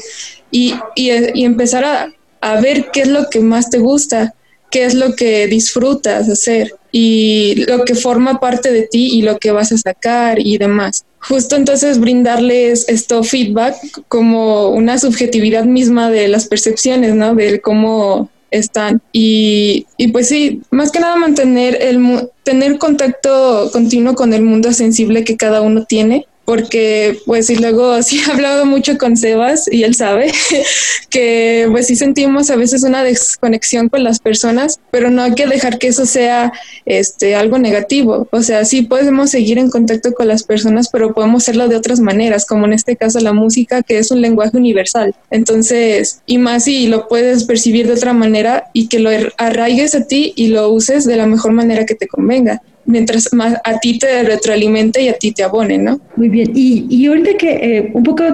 y, 0.50 0.75
eh, 0.97 1.33
y 1.35 1.47
empezar 1.47 1.83
a, 1.83 2.12
a, 2.43 2.61
ver 2.61 2.90
qué 2.93 3.00
es 3.00 3.09
lo 3.09 3.31
que 3.31 3.40
más 3.40 3.71
te 3.71 3.78
gusta, 3.78 4.35
qué 4.71 4.85
es 4.85 4.93
lo 4.93 5.14
que 5.14 5.47
disfrutas 5.47 6.28
hacer 6.28 6.75
y 6.93 7.64
lo 7.69 7.87
que 7.87 7.95
forma 7.95 8.38
parte 8.38 8.71
de 8.71 8.83
ti 8.83 9.12
y 9.14 9.23
lo 9.23 9.38
que 9.38 9.50
vas 9.50 9.73
a 9.73 9.78
sacar 9.78 10.38
y 10.38 10.59
demás. 10.59 11.07
Justo 11.21 11.57
entonces 11.57 11.99
brindarles 12.00 12.87
esto 12.87 13.25
feedback 13.25 13.76
como 14.09 14.69
una 14.69 14.99
subjetividad 14.99 15.64
misma 15.64 16.11
de 16.11 16.28
las 16.28 16.49
percepciones, 16.49 17.14
¿no? 17.14 17.35
De 17.35 17.62
cómo 17.62 18.28
están. 18.56 19.02
Y, 19.12 19.87
y 19.96 20.08
pues 20.08 20.28
sí, 20.28 20.62
más 20.70 20.90
que 20.90 21.00
nada 21.00 21.16
mantener 21.16 21.78
el 21.80 22.30
tener 22.42 22.78
contacto 22.78 23.70
continuo 23.73 24.14
con 24.14 24.32
el 24.32 24.42
mundo 24.42 24.73
sensible 24.73 25.25
que 25.25 25.37
cada 25.37 25.61
uno 25.61 25.84
tiene 25.84 26.26
porque 26.45 27.19
pues 27.27 27.51
y 27.51 27.57
luego 27.57 28.03
sí 28.03 28.21
he 28.21 28.31
hablado 28.31 28.67
mucho 28.67 28.99
con 28.99 29.17
Sebas 29.17 29.71
y 29.71 29.85
él 29.85 29.95
sabe 29.95 30.33
que 31.11 31.69
pues 31.71 31.87
sí 31.87 31.97
sentimos 31.97 32.51
a 32.51 32.57
veces 32.57 32.83
una 32.83 33.03
desconexión 33.03 33.89
con 33.89 34.05
las 34.05 34.19
personas, 34.19 34.81
pero 34.91 35.11
no 35.11 35.23
hay 35.23 35.35
que 35.35 35.47
dejar 35.47 35.79
que 35.79 35.89
eso 35.89 36.07
sea 36.07 36.53
este 36.85 37.35
algo 37.35 37.59
negativo. 37.59 38.29
O 38.31 38.43
sea, 38.43 38.65
sí 38.65 38.83
podemos 38.83 39.31
seguir 39.31 39.59
en 39.59 39.71
contacto 39.71 40.13
con 40.13 40.29
las 40.29 40.43
personas, 40.43 40.89
pero 40.91 41.15
podemos 41.15 41.45
hacerlo 41.45 41.69
de 41.69 41.77
otras 41.77 42.01
maneras, 42.01 42.47
como 42.47 42.67
en 42.67 42.73
este 42.73 42.97
caso 42.97 43.21
la 43.21 43.33
música, 43.33 43.83
que 43.83 43.99
es 43.99 44.11
un 44.11 44.21
lenguaje 44.21 44.57
universal. 44.57 45.15
Entonces, 45.31 46.21
y 46.27 46.39
más 46.39 46.65
si 46.65 46.87
lo 46.87 47.09
puedes 47.09 47.45
percibir 47.45 47.87
de 47.87 47.95
otra 47.95 48.13
manera 48.13 48.71
y 48.73 48.89
que 48.89 48.99
lo 48.99 49.11
arraigues 49.37 49.95
a 49.95 50.07
ti 50.07 50.33
y 50.37 50.49
lo 50.49 50.71
uses 50.71 51.05
de 51.05 51.17
la 51.17 51.27
mejor 51.27 51.53
manera 51.53 51.87
que 51.87 51.95
te 51.95 52.09
convenga 52.09 52.63
mientras 52.87 53.33
más 53.33 53.55
a 53.64 53.79
ti 53.79 53.99
te 53.99 54.23
retroalimente 54.23 55.03
y 55.03 55.09
a 55.09 55.14
ti 55.14 55.33
te 55.33 55.43
abone, 55.43 55.79
¿no? 55.79 56.00
Muy 56.17 56.29
bien. 56.29 56.53
Y, 56.55 56.87
y 56.88 57.07
ahorita 57.07 57.37
que 57.37 57.50
eh, 57.50 57.91
un 57.95 58.03
poco 58.03 58.25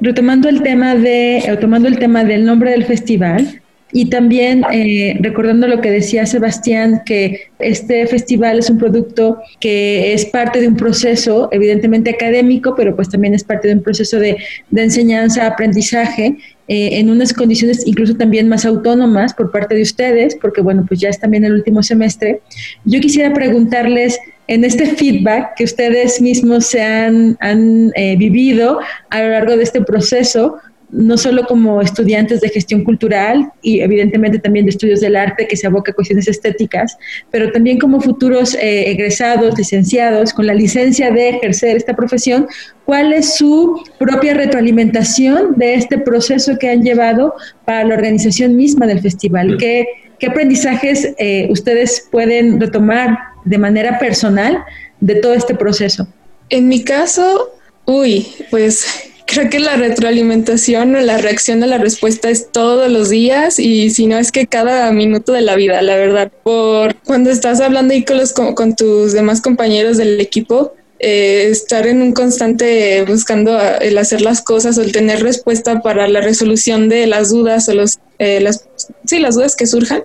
retomando 0.00 0.48
el 0.48 0.62
tema 0.62 0.94
de, 0.94 1.38
eh, 1.38 1.48
el 1.48 1.98
tema 1.98 2.24
del 2.24 2.44
nombre 2.44 2.70
del 2.70 2.84
festival, 2.84 3.60
y 3.92 4.10
también 4.10 4.64
eh, 4.70 5.16
recordando 5.20 5.66
lo 5.66 5.80
que 5.80 5.90
decía 5.90 6.26
Sebastián, 6.26 7.02
que 7.06 7.48
este 7.58 8.06
festival 8.06 8.58
es 8.58 8.68
un 8.68 8.78
producto 8.78 9.38
que 9.60 10.12
es 10.12 10.26
parte 10.26 10.60
de 10.60 10.68
un 10.68 10.76
proceso, 10.76 11.48
evidentemente 11.52 12.10
académico, 12.10 12.74
pero 12.76 12.94
pues 12.94 13.08
también 13.08 13.34
es 13.34 13.44
parte 13.44 13.68
de 13.68 13.74
un 13.74 13.82
proceso 13.82 14.18
de, 14.18 14.36
de 14.70 14.82
enseñanza, 14.82 15.46
aprendizaje, 15.46 16.36
eh, 16.68 16.98
en 16.98 17.10
unas 17.10 17.32
condiciones 17.32 17.86
incluso 17.86 18.14
también 18.14 18.48
más 18.48 18.64
autónomas 18.66 19.32
por 19.32 19.50
parte 19.50 19.74
de 19.74 19.82
ustedes, 19.82 20.36
porque 20.36 20.60
bueno, 20.60 20.84
pues 20.86 21.00
ya 21.00 21.08
es 21.08 21.18
también 21.18 21.44
el 21.44 21.54
último 21.54 21.82
semestre. 21.82 22.42
Yo 22.84 23.00
quisiera 23.00 23.32
preguntarles 23.32 24.18
en 24.48 24.64
este 24.64 24.86
feedback 24.86 25.54
que 25.56 25.64
ustedes 25.64 26.20
mismos 26.20 26.66
se 26.66 26.82
han, 26.82 27.36
han 27.40 27.92
eh, 27.94 28.16
vivido 28.16 28.80
a 29.10 29.22
lo 29.22 29.30
largo 29.30 29.56
de 29.56 29.62
este 29.62 29.80
proceso, 29.80 30.56
no 30.90 31.18
solo 31.18 31.44
como 31.44 31.80
estudiantes 31.80 32.40
de 32.40 32.48
gestión 32.48 32.82
cultural 32.82 33.52
y 33.62 33.80
evidentemente 33.80 34.38
también 34.38 34.64
de 34.64 34.70
estudios 34.70 35.00
del 35.00 35.16
arte 35.16 35.46
que 35.46 35.56
se 35.56 35.66
aboca 35.66 35.92
a 35.92 35.94
cuestiones 35.94 36.28
estéticas, 36.28 36.96
pero 37.30 37.52
también 37.52 37.78
como 37.78 38.00
futuros 38.00 38.54
eh, 38.54 38.90
egresados, 38.90 39.56
licenciados, 39.58 40.32
con 40.32 40.46
la 40.46 40.54
licencia 40.54 41.10
de 41.10 41.30
ejercer 41.30 41.76
esta 41.76 41.94
profesión, 41.94 42.46
¿cuál 42.84 43.12
es 43.12 43.34
su 43.34 43.82
propia 43.98 44.34
retroalimentación 44.34 45.54
de 45.56 45.74
este 45.74 45.98
proceso 45.98 46.56
que 46.58 46.70
han 46.70 46.82
llevado 46.82 47.34
para 47.64 47.84
la 47.84 47.94
organización 47.94 48.56
misma 48.56 48.86
del 48.86 49.00
festival? 49.00 49.56
¿Qué, 49.58 49.86
qué 50.18 50.28
aprendizajes 50.28 51.14
eh, 51.18 51.48
ustedes 51.50 52.08
pueden 52.10 52.60
retomar 52.60 53.18
de 53.44 53.58
manera 53.58 53.98
personal 53.98 54.64
de 55.00 55.16
todo 55.16 55.34
este 55.34 55.54
proceso? 55.54 56.08
En 56.48 56.66
mi 56.66 56.82
caso, 56.82 57.52
uy, 57.84 58.26
pues 58.50 59.07
creo 59.28 59.50
que 59.50 59.60
la 59.60 59.76
retroalimentación 59.76 60.96
o 60.96 61.00
la 61.00 61.18
reacción 61.18 61.62
a 61.62 61.66
la 61.66 61.76
respuesta 61.76 62.30
es 62.30 62.50
todos 62.50 62.90
los 62.90 63.10
días 63.10 63.58
y 63.58 63.90
si 63.90 64.06
no 64.06 64.16
es 64.16 64.32
que 64.32 64.46
cada 64.46 64.90
minuto 64.90 65.32
de 65.32 65.42
la 65.42 65.54
vida, 65.54 65.82
la 65.82 65.96
verdad. 65.96 66.32
Por 66.42 66.96
cuando 67.02 67.30
estás 67.30 67.60
hablando 67.60 67.92
ahí 67.92 68.04
con, 68.04 68.16
los, 68.16 68.32
con, 68.32 68.74
tus 68.74 69.12
demás 69.12 69.42
compañeros 69.42 69.98
del 69.98 70.18
equipo, 70.18 70.72
eh, 70.98 71.48
estar 71.50 71.86
en 71.86 72.00
un 72.00 72.12
constante 72.12 73.04
buscando 73.04 73.60
el 73.80 73.98
hacer 73.98 74.22
las 74.22 74.40
cosas 74.40 74.78
o 74.78 74.82
el 74.82 74.92
tener 74.92 75.22
respuesta 75.22 75.82
para 75.82 76.08
la 76.08 76.22
resolución 76.22 76.88
de 76.88 77.06
las 77.06 77.30
dudas 77.30 77.68
o 77.68 77.74
los, 77.74 77.98
eh, 78.18 78.40
las, 78.40 78.66
sí, 79.04 79.18
las 79.18 79.34
dudas 79.34 79.56
que 79.56 79.66
surjan. 79.66 80.04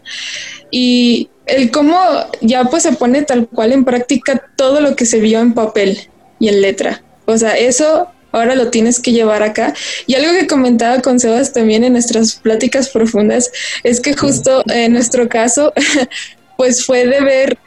Y, 0.69 1.29
el 1.45 1.71
cómo 1.71 1.99
ya 2.39 2.63
pues 2.65 2.83
se 2.83 2.93
pone 2.93 3.21
tal 3.23 3.49
cual 3.49 3.73
en 3.73 3.83
práctica 3.83 4.41
todo 4.55 4.79
lo 4.79 4.95
que 4.95 5.05
se 5.05 5.19
vio 5.19 5.41
en 5.41 5.53
papel 5.53 5.99
y 6.39 6.47
en 6.47 6.61
letra. 6.61 7.03
O 7.25 7.37
sea, 7.37 7.57
eso 7.57 8.07
ahora 8.33 8.55
lo 8.55 8.69
tienes 8.69 8.99
que 8.99 9.13
llevar 9.13 9.43
acá. 9.43 9.73
Y 10.05 10.15
algo 10.15 10.33
que 10.37 10.47
comentaba 10.47 10.99
con 10.99 11.19
Sebas 11.19 11.53
también 11.53 11.85
en 11.85 11.93
nuestras 11.93 12.35
pláticas 12.35 12.89
profundas 12.89 13.49
es 13.83 14.01
que 14.01 14.13
justo 14.13 14.63
en 14.67 14.91
nuestro 14.91 15.29
caso, 15.29 15.71
pues 16.57 16.85
fue 16.85 17.07
de 17.07 17.21
ver, 17.21 17.57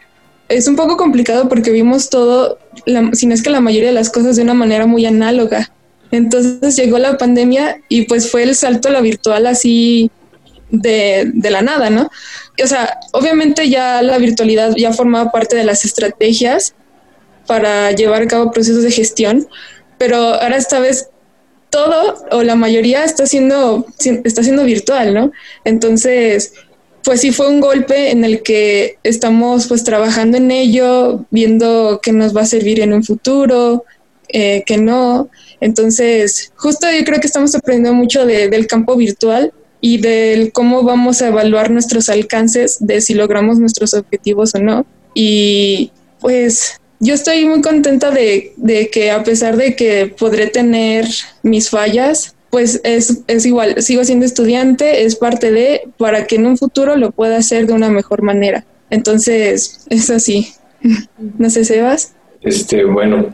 es 0.48 0.68
un 0.68 0.76
poco 0.76 0.96
complicado 0.98 1.48
porque 1.48 1.70
vimos 1.70 2.10
todo, 2.10 2.58
si 3.12 3.26
no 3.26 3.34
es 3.34 3.42
que 3.42 3.50
la 3.50 3.60
mayoría 3.60 3.88
de 3.88 3.94
las 3.94 4.10
cosas 4.10 4.36
de 4.36 4.42
una 4.42 4.54
manera 4.54 4.86
muy 4.86 5.06
análoga. 5.06 5.72
Entonces 6.10 6.76
llegó 6.76 6.98
la 6.98 7.16
pandemia 7.16 7.80
y 7.88 8.02
pues 8.02 8.30
fue 8.30 8.42
el 8.42 8.54
salto 8.54 8.88
a 8.88 8.92
la 8.92 9.00
virtual 9.00 9.46
así 9.46 10.10
de, 10.70 11.30
de 11.32 11.50
la 11.50 11.62
nada, 11.62 11.90
¿no? 11.90 12.10
O 12.62 12.66
sea, 12.66 12.98
obviamente 13.12 13.68
ya 13.68 14.02
la 14.02 14.18
virtualidad 14.18 14.74
ya 14.76 14.92
formaba 14.92 15.30
parte 15.30 15.56
de 15.56 15.64
las 15.64 15.84
estrategias 15.84 16.74
para 17.46 17.92
llevar 17.92 18.22
a 18.22 18.26
cabo 18.26 18.50
procesos 18.50 18.82
de 18.82 18.90
gestión, 18.90 19.46
pero 19.98 20.16
ahora 20.16 20.56
esta 20.56 20.78
vez 20.78 21.08
todo 21.70 22.24
o 22.30 22.42
la 22.42 22.54
mayoría 22.54 23.04
está 23.04 23.26
siendo, 23.26 23.86
está 24.24 24.42
siendo 24.42 24.64
virtual, 24.64 25.14
¿no? 25.14 25.32
Entonces, 25.64 26.52
pues 27.04 27.20
sí 27.20 27.32
fue 27.32 27.48
un 27.48 27.60
golpe 27.60 28.10
en 28.10 28.24
el 28.24 28.42
que 28.42 28.98
estamos 29.02 29.66
pues 29.68 29.84
trabajando 29.84 30.38
en 30.38 30.50
ello, 30.50 31.24
viendo 31.30 32.00
qué 32.02 32.12
nos 32.12 32.36
va 32.36 32.42
a 32.42 32.46
servir 32.46 32.80
en 32.80 32.92
un 32.92 33.04
futuro, 33.04 33.84
eh, 34.28 34.64
que 34.66 34.76
no. 34.76 35.28
Entonces, 35.60 36.52
justo 36.56 36.86
yo 36.90 37.04
creo 37.04 37.20
que 37.20 37.26
estamos 37.26 37.54
aprendiendo 37.54 37.94
mucho 37.94 38.26
del 38.26 38.66
campo 38.66 38.96
virtual 38.96 39.52
y 39.80 39.98
del 39.98 40.52
cómo 40.52 40.82
vamos 40.82 41.22
a 41.22 41.28
evaluar 41.28 41.70
nuestros 41.70 42.08
alcances, 42.08 42.78
de 42.80 43.00
si 43.00 43.14
logramos 43.14 43.58
nuestros 43.58 43.94
objetivos 43.94 44.54
o 44.54 44.58
no. 44.58 44.86
Y 45.14 45.92
pues 46.20 46.80
yo 47.00 47.14
estoy 47.14 47.44
muy 47.46 47.60
contenta 47.60 48.10
de, 48.10 48.52
que 48.92 49.10
a 49.10 49.22
pesar 49.22 49.56
de 49.56 49.76
que 49.76 50.14
podré 50.18 50.46
tener 50.46 51.06
mis 51.42 51.70
fallas, 51.70 52.34
pues 52.50 52.80
es, 52.84 53.22
es, 53.26 53.44
igual, 53.44 53.82
sigo 53.82 54.04
siendo 54.04 54.24
estudiante, 54.24 55.04
es 55.04 55.16
parte 55.16 55.50
de, 55.50 55.88
para 55.98 56.26
que 56.26 56.36
en 56.36 56.46
un 56.46 56.56
futuro 56.56 56.96
lo 56.96 57.10
pueda 57.10 57.36
hacer 57.36 57.66
de 57.66 57.74
una 57.74 57.90
mejor 57.90 58.22
manera. 58.22 58.64
Entonces, 58.90 59.86
es 59.90 60.10
así. 60.10 60.48
No 61.38 61.50
sé, 61.50 61.64
Sebas. 61.64 62.14
Este, 62.42 62.84
bueno, 62.84 63.26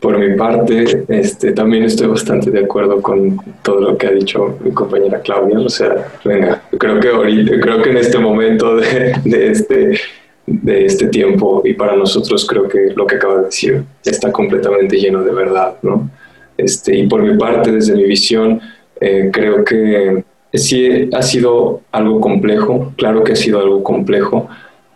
por 0.00 0.18
mi 0.18 0.36
parte, 0.36 1.04
este, 1.08 1.52
también 1.52 1.84
estoy 1.84 2.08
bastante 2.08 2.50
de 2.50 2.60
acuerdo 2.60 3.00
con 3.00 3.38
todo 3.62 3.80
lo 3.80 3.98
que 3.98 4.08
ha 4.08 4.10
dicho 4.10 4.58
mi 4.62 4.72
compañera 4.72 5.20
Claudia. 5.20 5.60
O 5.60 5.68
sea, 5.68 6.08
venga, 6.24 6.62
creo 6.78 6.98
que 7.00 7.08
ahorita, 7.08 7.60
creo 7.60 7.82
que 7.82 7.90
en 7.90 7.96
este 7.98 8.18
momento 8.18 8.76
de, 8.76 9.14
de 9.24 9.50
este 9.52 10.00
de 10.46 10.86
este 10.86 11.08
tiempo 11.08 11.62
y 11.64 11.74
para 11.74 11.96
nosotros 11.96 12.46
creo 12.46 12.68
que 12.68 12.92
lo 12.94 13.06
que 13.06 13.16
acaba 13.16 13.38
de 13.38 13.44
decir 13.46 13.84
está 14.04 14.30
completamente 14.30 14.96
lleno 14.96 15.22
de 15.22 15.32
verdad, 15.32 15.76
¿no? 15.82 16.08
Este, 16.56 16.96
y 16.96 17.06
por 17.06 17.22
mi 17.22 17.36
parte, 17.36 17.72
desde 17.72 17.94
mi 17.94 18.04
visión, 18.04 18.60
eh, 19.00 19.30
creo 19.32 19.64
que 19.64 20.24
sí 20.54 21.10
ha 21.12 21.22
sido 21.22 21.82
algo 21.92 22.20
complejo, 22.20 22.92
claro 22.96 23.24
que 23.24 23.32
ha 23.32 23.36
sido 23.36 23.60
algo 23.60 23.82
complejo, 23.82 24.48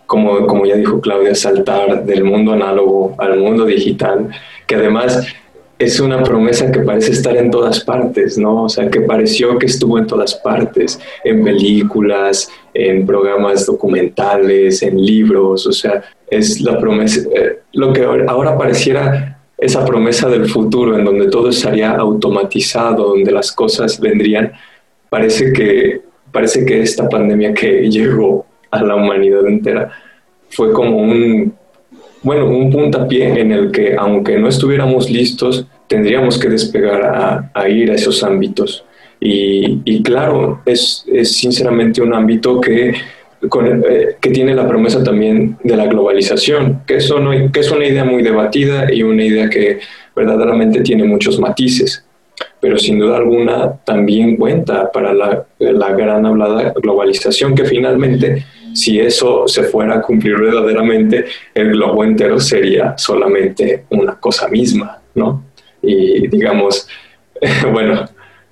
como, 0.06 0.46
como 0.46 0.66
ya 0.66 0.76
dijo 0.76 1.00
Claudia, 1.00 1.34
saltar 1.34 2.04
del 2.04 2.24
mundo 2.24 2.52
análogo 2.52 3.14
al 3.18 3.38
mundo 3.38 3.64
digital, 3.64 4.28
que 4.66 4.76
además 4.76 5.26
es 5.80 5.98
una 5.98 6.22
promesa 6.22 6.70
que 6.70 6.80
parece 6.80 7.12
estar 7.12 7.34
en 7.38 7.50
todas 7.50 7.80
partes, 7.80 8.36
¿no? 8.36 8.64
O 8.64 8.68
sea, 8.68 8.90
que 8.90 9.00
pareció 9.00 9.58
que 9.58 9.64
estuvo 9.64 9.96
en 9.98 10.06
todas 10.06 10.34
partes, 10.34 11.00
en 11.24 11.42
películas, 11.42 12.50
en 12.74 13.06
programas 13.06 13.64
documentales, 13.64 14.82
en 14.82 15.02
libros, 15.02 15.66
o 15.66 15.72
sea, 15.72 16.04
es 16.28 16.60
la 16.60 16.78
promesa, 16.78 17.26
eh, 17.34 17.60
lo 17.72 17.94
que 17.94 18.04
ahora 18.04 18.58
pareciera 18.58 19.40
esa 19.56 19.82
promesa 19.82 20.28
del 20.28 20.50
futuro 20.50 20.98
en 20.98 21.04
donde 21.06 21.28
todo 21.28 21.48
estaría 21.48 21.92
automatizado, 21.92 23.08
donde 23.08 23.32
las 23.32 23.50
cosas 23.50 23.98
vendrían, 23.98 24.52
parece 25.08 25.50
que, 25.50 26.02
parece 26.30 26.66
que 26.66 26.82
esta 26.82 27.08
pandemia 27.08 27.54
que 27.54 27.88
llegó 27.90 28.44
a 28.70 28.82
la 28.82 28.96
humanidad 28.96 29.46
entera 29.46 29.90
fue 30.50 30.72
como 30.74 30.98
un 30.98 31.54
bueno, 32.22 32.46
un 32.46 32.70
puntapié 32.70 33.40
en 33.40 33.52
el 33.52 33.70
que, 33.70 33.94
aunque 33.96 34.38
no 34.38 34.48
estuviéramos 34.48 35.10
listos, 35.10 35.66
tendríamos 35.86 36.38
que 36.38 36.48
despegar 36.48 37.50
a, 37.54 37.68
ir 37.68 37.90
a 37.90 37.94
esos 37.94 38.22
ámbitos. 38.22 38.84
Y, 39.18 40.02
claro, 40.02 40.62
es, 40.64 41.04
sinceramente 41.24 42.00
un 42.00 42.14
ámbito 42.14 42.60
que, 42.60 42.88
eh, 42.90 44.16
que 44.20 44.30
tiene 44.30 44.54
la 44.54 44.66
promesa 44.66 45.02
también 45.02 45.58
de 45.62 45.76
la 45.76 45.86
globalización, 45.86 46.82
que, 46.86 46.96
eso 46.96 47.20
que 47.52 47.60
es 47.60 47.70
una 47.70 47.86
idea 47.86 48.04
muy 48.04 48.22
debatida 48.22 48.92
y 48.92 49.02
una 49.02 49.24
idea 49.24 49.50
que 49.50 49.80
verdaderamente 50.14 50.80
tiene 50.80 51.04
muchos 51.04 51.38
matices 51.38 52.04
pero 52.60 52.78
sin 52.78 52.98
duda 52.98 53.16
alguna 53.16 53.72
también 53.84 54.36
cuenta 54.36 54.90
para 54.92 55.14
la, 55.14 55.46
la, 55.58 55.92
gran 55.92 56.26
hablada 56.26 56.72
globalización 56.76 57.54
que 57.54 57.64
finalmente 57.64 58.44
si 58.74 59.00
eso 59.00 59.46
se 59.46 59.64
fuera 59.64 59.96
a 59.96 60.02
cumplir 60.02 60.38
verdaderamente, 60.38 61.26
el 61.54 61.70
globo 61.72 62.04
entero 62.04 62.38
sería 62.40 62.94
solamente 62.96 63.84
una 63.90 64.18
cosa 64.18 64.48
misma, 64.48 64.98
¿no? 65.14 65.44
Y 65.82 66.28
digamos, 66.28 66.86
bueno, 67.72 68.08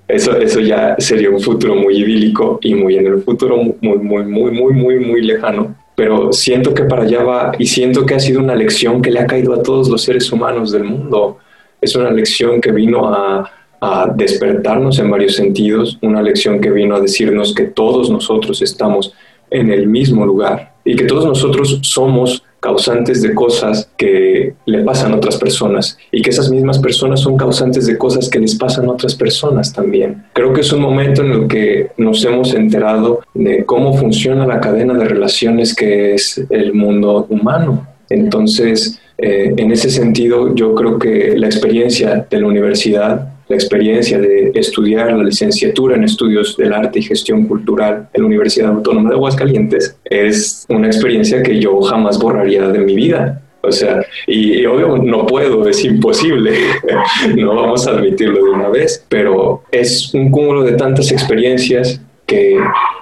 eso, 0.06 0.36
eso 0.38 0.60
ya 0.60 0.96
sería 0.98 1.30
un 1.30 1.40
futuro 1.40 1.74
muy 1.74 1.98
idílico 1.98 2.58
y 2.62 2.74
muy 2.74 2.96
en 2.96 3.06
el 3.06 3.22
futuro 3.22 3.56
muy, 3.58 3.98
muy, 3.98 4.24
muy, 4.24 4.50
muy, 4.50 4.72
muy, 4.72 5.00
muy 5.00 5.22
lejano. 5.22 5.76
Pero 5.94 6.32
siento 6.32 6.72
que 6.72 6.84
para 6.84 7.02
allá 7.02 7.24
va 7.24 7.52
y 7.58 7.66
siento 7.66 8.06
que 8.06 8.14
ha 8.14 8.20
sido 8.20 8.40
una 8.40 8.54
lección 8.54 9.02
que 9.02 9.10
le 9.10 9.20
ha 9.20 9.26
caído 9.26 9.52
a 9.52 9.62
todos 9.62 9.88
los 9.88 10.02
seres 10.02 10.30
humanos 10.32 10.72
del 10.72 10.84
mundo. 10.84 11.38
Es 11.80 11.94
una 11.96 12.10
lección 12.10 12.60
que 12.60 12.72
vino 12.72 13.12
a, 13.12 13.50
a 13.80 14.12
despertarnos 14.14 14.98
en 14.98 15.10
varios 15.10 15.36
sentidos, 15.36 15.98
una 16.02 16.22
lección 16.22 16.60
que 16.60 16.70
vino 16.70 16.96
a 16.96 17.00
decirnos 17.00 17.54
que 17.54 17.64
todos 17.64 18.10
nosotros 18.10 18.62
estamos 18.62 19.12
en 19.50 19.70
el 19.70 19.86
mismo 19.86 20.24
lugar 20.26 20.74
y 20.84 20.96
que 20.96 21.04
todos 21.04 21.26
nosotros 21.26 21.80
somos 21.82 22.42
causantes 22.60 23.22
de 23.22 23.34
cosas 23.34 23.88
que 23.96 24.54
le 24.66 24.82
pasan 24.82 25.12
a 25.12 25.16
otras 25.16 25.36
personas 25.36 25.96
y 26.10 26.22
que 26.22 26.30
esas 26.30 26.50
mismas 26.50 26.78
personas 26.78 27.20
son 27.20 27.36
causantes 27.36 27.86
de 27.86 27.96
cosas 27.96 28.28
que 28.28 28.40
les 28.40 28.56
pasan 28.56 28.86
a 28.86 28.92
otras 28.92 29.14
personas 29.14 29.72
también. 29.72 30.24
Creo 30.32 30.52
que 30.52 30.62
es 30.62 30.72
un 30.72 30.80
momento 30.80 31.22
en 31.22 31.32
el 31.32 31.48
que 31.48 31.90
nos 31.98 32.24
hemos 32.24 32.54
enterado 32.54 33.20
de 33.34 33.64
cómo 33.64 33.94
funciona 33.94 34.46
la 34.46 34.60
cadena 34.60 34.94
de 34.94 35.04
relaciones 35.04 35.74
que 35.74 36.14
es 36.14 36.44
el 36.50 36.74
mundo 36.74 37.26
humano. 37.28 37.86
Entonces, 38.10 39.00
eh, 39.18 39.52
en 39.56 39.70
ese 39.70 39.90
sentido, 39.90 40.54
yo 40.54 40.74
creo 40.74 40.98
que 40.98 41.36
la 41.36 41.46
experiencia 41.46 42.26
de 42.28 42.40
la 42.40 42.46
universidad 42.46 43.37
la 43.48 43.56
experiencia 43.56 44.18
de 44.18 44.52
estudiar 44.54 45.12
la 45.12 45.24
licenciatura 45.24 45.96
en 45.96 46.04
estudios 46.04 46.56
del 46.56 46.72
arte 46.72 46.98
y 46.98 47.02
gestión 47.02 47.46
cultural 47.46 48.08
en 48.12 48.22
la 48.22 48.26
Universidad 48.26 48.70
Autónoma 48.70 49.10
de 49.10 49.16
Aguascalientes 49.16 49.96
es 50.04 50.66
una 50.68 50.86
experiencia 50.86 51.42
que 51.42 51.58
yo 51.58 51.80
jamás 51.80 52.18
borraría 52.18 52.68
de 52.68 52.78
mi 52.80 52.94
vida. 52.94 53.42
O 53.60 53.72
sea, 53.72 54.00
y, 54.26 54.64
obvio 54.66 54.98
no 54.98 55.26
puedo, 55.26 55.66
es 55.68 55.84
imposible, 55.84 56.52
no 57.36 57.54
vamos 57.54 57.86
a 57.86 57.90
admitirlo 57.90 58.44
de 58.44 58.50
una 58.50 58.68
vez, 58.68 59.04
pero 59.08 59.64
es 59.72 60.14
un 60.14 60.30
cúmulo 60.30 60.62
de 60.62 60.72
tantas 60.72 61.10
experiencias 61.10 62.00
que 62.24 62.56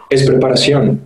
es 0.08 0.26
preparación, 0.26 1.00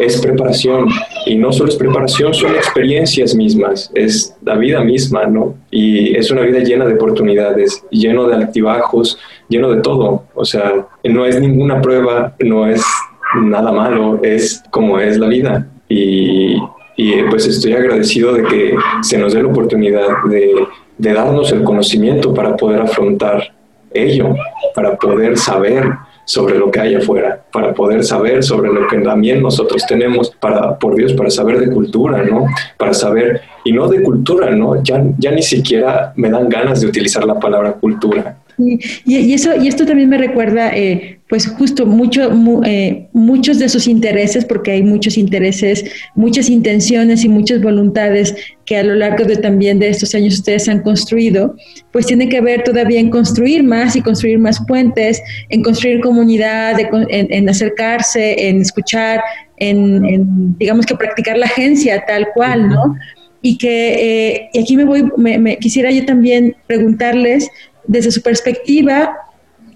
es 0.00 0.20
preparación. 0.20 0.88
Y 1.26 1.36
no 1.36 1.52
solo 1.52 1.70
es 1.70 1.76
preparación, 1.76 2.34
son 2.34 2.54
experiencias 2.54 3.34
mismas, 3.34 3.90
es 3.94 4.34
la 4.42 4.56
vida 4.56 4.82
misma, 4.82 5.26
¿no? 5.26 5.54
Y 5.70 6.16
es 6.16 6.30
una 6.30 6.42
vida 6.42 6.60
llena 6.60 6.84
de 6.84 6.94
oportunidades, 6.94 7.84
lleno 7.90 8.28
de 8.28 8.36
altibajos, 8.36 9.18
lleno 9.48 9.70
de 9.70 9.80
todo. 9.80 10.24
O 10.34 10.44
sea, 10.44 10.86
no 11.02 11.26
es 11.26 11.40
ninguna 11.40 11.80
prueba, 11.80 12.34
no 12.40 12.66
es 12.66 12.84
nada 13.40 13.72
malo, 13.72 14.20
es 14.22 14.62
como 14.70 14.98
es 15.00 15.18
la 15.18 15.28
vida. 15.28 15.68
Y, 15.88 16.56
pues 17.30 17.46
estoy 17.46 17.72
agradecido 17.72 18.34
de 18.34 18.44
que 18.44 18.76
se 19.02 19.18
nos 19.18 19.34
dé 19.34 19.42
la 19.42 19.48
oportunidad 19.48 20.08
de, 20.28 20.54
de 20.96 21.12
darnos 21.12 21.50
el 21.50 21.64
conocimiento 21.64 22.32
para 22.32 22.56
poder 22.56 22.80
afrontar 22.80 23.52
ello, 23.92 24.34
para 24.74 24.96
poder 24.96 25.36
saber 25.36 25.90
sobre 26.24 26.58
lo 26.58 26.70
que 26.70 26.80
hay 26.80 26.94
afuera, 26.94 27.42
para 27.52 27.74
poder 27.74 28.04
saber 28.04 28.42
sobre 28.42 28.72
lo 28.72 28.86
que 28.86 28.98
también 28.98 29.42
nosotros 29.42 29.84
tenemos, 29.86 30.30
para, 30.30 30.78
por 30.78 30.94
Dios, 30.94 31.12
para 31.12 31.30
saber 31.30 31.58
de 31.58 31.72
cultura, 31.72 32.22
¿no? 32.22 32.46
Para 32.78 32.94
saber, 32.94 33.42
y 33.64 33.72
no 33.72 33.88
de 33.88 34.02
cultura, 34.02 34.50
¿no? 34.50 34.82
Ya, 34.82 35.02
ya 35.18 35.30
ni 35.30 35.42
siquiera 35.42 36.12
me 36.16 36.30
dan 36.30 36.48
ganas 36.48 36.80
de 36.80 36.86
utilizar 36.86 37.24
la 37.24 37.38
palabra 37.38 37.72
cultura, 37.72 38.36
Y, 38.56 39.32
eso, 39.32 39.50
y 39.56 39.68
esto 39.68 39.84
también 39.84 40.08
me 40.08 40.18
recuerda, 40.18 40.70
eh, 40.76 41.18
pues 41.28 41.48
justo 41.48 41.86
mucho, 41.86 42.30
eh, 42.64 43.08
muchos 43.12 43.58
de 43.58 43.68
sus 43.68 43.88
intereses, 43.88 44.44
porque 44.44 44.72
hay 44.72 44.82
muchos 44.82 45.18
intereses, 45.18 45.84
muchas 46.14 46.48
intenciones 46.48 47.24
y 47.24 47.28
muchas 47.28 47.60
voluntades 47.60 48.34
que 48.66 48.76
a 48.76 48.82
lo 48.82 48.94
largo 48.94 49.24
de 49.24 49.36
también 49.36 49.78
de 49.78 49.88
estos 49.88 50.14
años 50.14 50.34
ustedes 50.34 50.68
han 50.68 50.82
construido, 50.82 51.56
pues 51.92 52.06
tiene 52.06 52.28
que 52.28 52.40
ver 52.40 52.62
todavía 52.62 53.00
en 53.00 53.10
construir 53.10 53.62
más 53.62 53.96
y 53.96 54.02
construir 54.02 54.38
más 54.38 54.64
puentes, 54.66 55.20
en 55.48 55.62
construir 55.62 56.00
comunidad, 56.00 56.76
en, 56.78 57.48
acercarse, 57.48 58.48
en 58.48 58.60
escuchar, 58.60 59.20
en, 59.56 60.56
digamos 60.58 60.86
que 60.86 60.94
practicar 60.94 61.38
la 61.38 61.46
agencia 61.46 62.04
tal 62.06 62.28
cual, 62.34 62.68
¿no? 62.68 62.96
Y 63.42 63.58
que 63.58 63.94
eh, 64.34 64.48
y 64.54 64.60
aquí 64.60 64.76
me 64.76 64.84
voy, 64.84 65.04
me, 65.18 65.58
quisiera 65.58 65.90
yo 65.90 66.06
también 66.06 66.56
preguntarles 66.66 67.50
desde 67.86 68.10
su 68.10 68.22
perspectiva, 68.22 69.16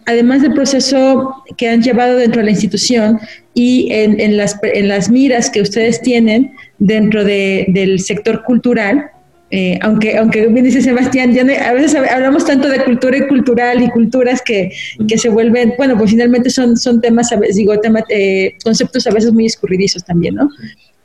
además 0.07 0.43
del 0.43 0.55
proceso 0.55 1.45
que 1.57 1.69
han 1.69 1.83
llevado 1.83 2.17
dentro 2.17 2.41
de 2.41 2.47
la 2.47 2.51
institución 2.53 3.21
y 3.55 3.89
en, 3.91 4.37
las, 4.37 5.11
miras 5.11 5.51
que 5.51 5.61
ustedes 5.61 6.01
tienen 6.01 6.53
dentro 6.79 7.25
del 7.25 8.01
sector 8.01 8.43
cultural, 8.45 9.11
eh, 9.51 9.79
aunque, 9.83 10.17
aunque 10.19 10.47
bien 10.47 10.65
dice 10.65 10.83
Sebastián, 10.83 11.33
ya 11.33 11.43
a 11.43 11.73
veces 11.73 11.95
hablamos 11.95 12.45
tanto 12.45 12.69
de 12.69 12.85
cultura 12.85 13.17
y 13.17 13.27
cultural 13.27 13.83
y 13.83 13.89
culturas 13.91 14.43
que, 14.43 14.71
que 15.07 15.17
se 15.17 15.31
vuelven, 15.31 15.75
bueno, 15.79 15.97
pues 15.97 16.11
finalmente 16.11 16.51
son, 16.51 16.77
son 16.77 17.01
temas, 17.01 17.31
digo, 17.55 17.75
eh, 18.11 18.55
conceptos 18.63 19.07
a 19.07 19.11
veces 19.11 19.33
muy 19.33 19.47
escurridizos 19.47 20.05
también, 20.05 20.35
¿no? 20.35 20.51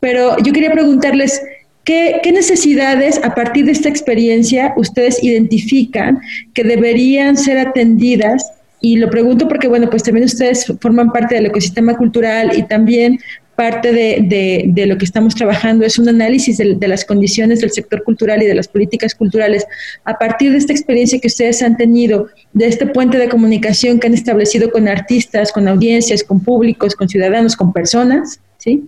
Pero 0.00 0.36
yo 0.44 0.52
quería 0.52 0.70
preguntarles, 0.70 1.40
¿Qué, 1.84 2.22
necesidades 2.32 3.20
a 3.22 3.34
partir 3.34 3.66
de 3.66 3.72
esta 3.72 3.90
experiencia 3.90 4.72
ustedes 4.76 5.22
identifican 5.22 6.18
que 6.54 6.64
deberían 6.64 7.36
ser 7.36 7.58
atendidas? 7.58 8.52
Y 8.80 8.96
lo 8.96 9.10
pregunto 9.10 9.48
porque, 9.48 9.68
bueno, 9.68 9.90
pues 9.90 10.02
también 10.02 10.24
ustedes 10.24 10.72
forman 10.80 11.12
parte 11.12 11.34
del 11.34 11.46
ecosistema 11.46 11.94
cultural 11.96 12.56
y 12.56 12.62
también 12.62 13.18
parte 13.54 13.92
de, 13.92 14.86
lo 14.86 14.98
que 14.98 15.04
estamos 15.04 15.34
trabajando 15.34 15.84
es 15.84 15.98
un 15.98 16.08
análisis 16.08 16.56
de, 16.56 16.88
las 16.88 17.04
condiciones 17.04 17.60
del 17.60 17.70
sector 17.70 18.02
cultural 18.02 18.42
y 18.42 18.46
de 18.46 18.54
las 18.54 18.66
políticas 18.66 19.14
culturales. 19.14 19.66
A 20.04 20.18
partir 20.18 20.52
de 20.52 20.58
esta 20.58 20.72
experiencia 20.72 21.20
que 21.20 21.28
ustedes 21.28 21.62
han 21.62 21.76
tenido, 21.76 22.28
de 22.54 22.66
este 22.66 22.86
puente 22.86 23.18
de 23.18 23.28
comunicación 23.28 24.00
que 24.00 24.06
han 24.06 24.14
establecido 24.14 24.70
con 24.70 24.88
artistas, 24.88 25.52
con 25.52 25.68
audiencias, 25.68 26.24
con 26.24 26.40
públicos, 26.40 26.94
con 26.94 27.08
ciudadanos, 27.08 27.56
con 27.56 27.72
personas, 27.72 28.40
¿sí? 28.64 28.82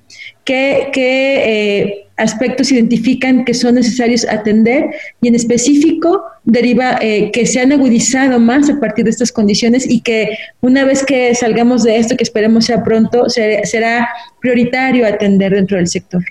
¿Qué, 0.44 0.90
eh, 0.94 2.06
aspectos 2.16 2.72
identifican 2.72 3.44
que 3.44 3.52
son 3.52 3.74
necesarios 3.74 4.26
atender 4.26 4.86
y 5.20 5.28
en 5.28 5.34
específico 5.34 6.22
deriva 6.44 6.98
eh, 7.02 7.30
que 7.30 7.44
se 7.44 7.60
han 7.60 7.72
agudizado 7.72 8.40
más 8.40 8.70
a 8.70 8.80
partir 8.80 9.04
de 9.04 9.10
estas 9.10 9.30
condiciones 9.30 9.86
y 9.86 10.00
que 10.00 10.30
una 10.62 10.86
vez 10.86 11.04
que 11.04 11.34
salgamos 11.34 11.82
de 11.82 11.98
esto, 11.98 12.16
que 12.16 12.24
esperemos 12.24 12.64
sea 12.64 12.82
pronto, 12.82 13.28
será 13.28 14.08
prioritario 14.40 15.06
atender 15.06 15.52
dentro 15.52 15.76
del 15.76 15.88
sector? 15.88 16.24